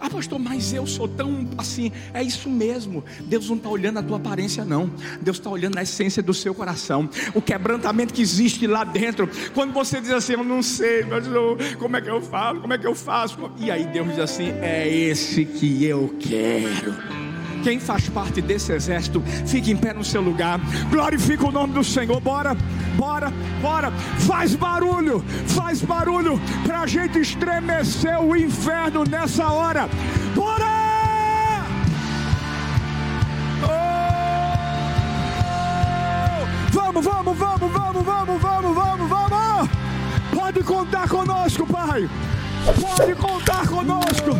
Ah, 0.00 0.08
pastor, 0.08 0.38
mas 0.38 0.72
eu 0.72 0.86
sou 0.86 1.08
tão 1.08 1.48
assim. 1.56 1.90
É 2.12 2.22
isso 2.22 2.48
mesmo. 2.48 3.04
Deus 3.20 3.48
não 3.48 3.56
está 3.56 3.68
olhando 3.68 3.98
a 3.98 4.02
tua 4.02 4.16
aparência, 4.16 4.64
não. 4.64 4.90
Deus 5.20 5.38
está 5.38 5.50
olhando 5.50 5.78
a 5.78 5.82
essência 5.82 6.22
do 6.22 6.34
seu 6.34 6.54
coração. 6.54 7.08
O 7.34 7.42
quebrantamento 7.42 8.14
que 8.14 8.22
existe 8.22 8.66
lá 8.66 8.84
dentro. 8.84 9.28
Quando 9.54 9.72
você 9.72 10.00
diz 10.00 10.10
assim: 10.10 10.34
Eu 10.34 10.44
não 10.44 10.62
sei, 10.62 11.04
mas 11.04 11.26
eu, 11.26 11.56
como 11.78 11.96
é 11.96 12.00
que 12.00 12.10
eu 12.10 12.20
falo? 12.20 12.60
Como 12.60 12.72
é 12.72 12.78
que 12.78 12.86
eu 12.86 12.94
faço? 12.94 13.38
E 13.58 13.70
aí 13.70 13.86
Deus 13.86 14.08
diz 14.08 14.18
assim: 14.18 14.50
É 14.60 14.88
esse 14.88 15.44
que 15.44 15.84
eu 15.84 16.14
quero. 16.20 17.27
Quem 17.68 17.78
faz 17.78 18.08
parte 18.08 18.40
desse 18.40 18.72
exército, 18.72 19.22
fique 19.46 19.70
em 19.70 19.76
pé 19.76 19.92
no 19.92 20.02
seu 20.02 20.22
lugar. 20.22 20.58
Glorifica 20.90 21.46
o 21.48 21.52
nome 21.52 21.74
do 21.74 21.84
Senhor. 21.84 22.18
Bora, 22.18 22.56
bora, 22.96 23.30
bora. 23.60 23.90
Faz 24.20 24.54
barulho, 24.54 25.22
faz 25.48 25.82
barulho 25.82 26.40
para 26.66 26.80
a 26.80 26.86
gente 26.86 27.18
estremecer 27.18 28.18
o 28.22 28.34
inferno 28.34 29.04
nessa 29.04 29.48
hora. 29.48 29.86
Bora! 30.34 31.66
Oh! 33.62 33.66
Vamos, 36.72 37.04
vamos, 37.04 37.36
vamos, 37.36 37.70
vamos, 37.70 38.02
vamos, 38.02 38.40
vamos, 38.40 38.74
vamos, 38.74 39.08
vamos. 39.10 39.68
Pode 40.32 40.62
contar 40.62 41.06
conosco, 41.06 41.66
Pai. 41.66 42.08
Pode 42.80 43.14
contar 43.14 43.68
conosco. 43.68 44.30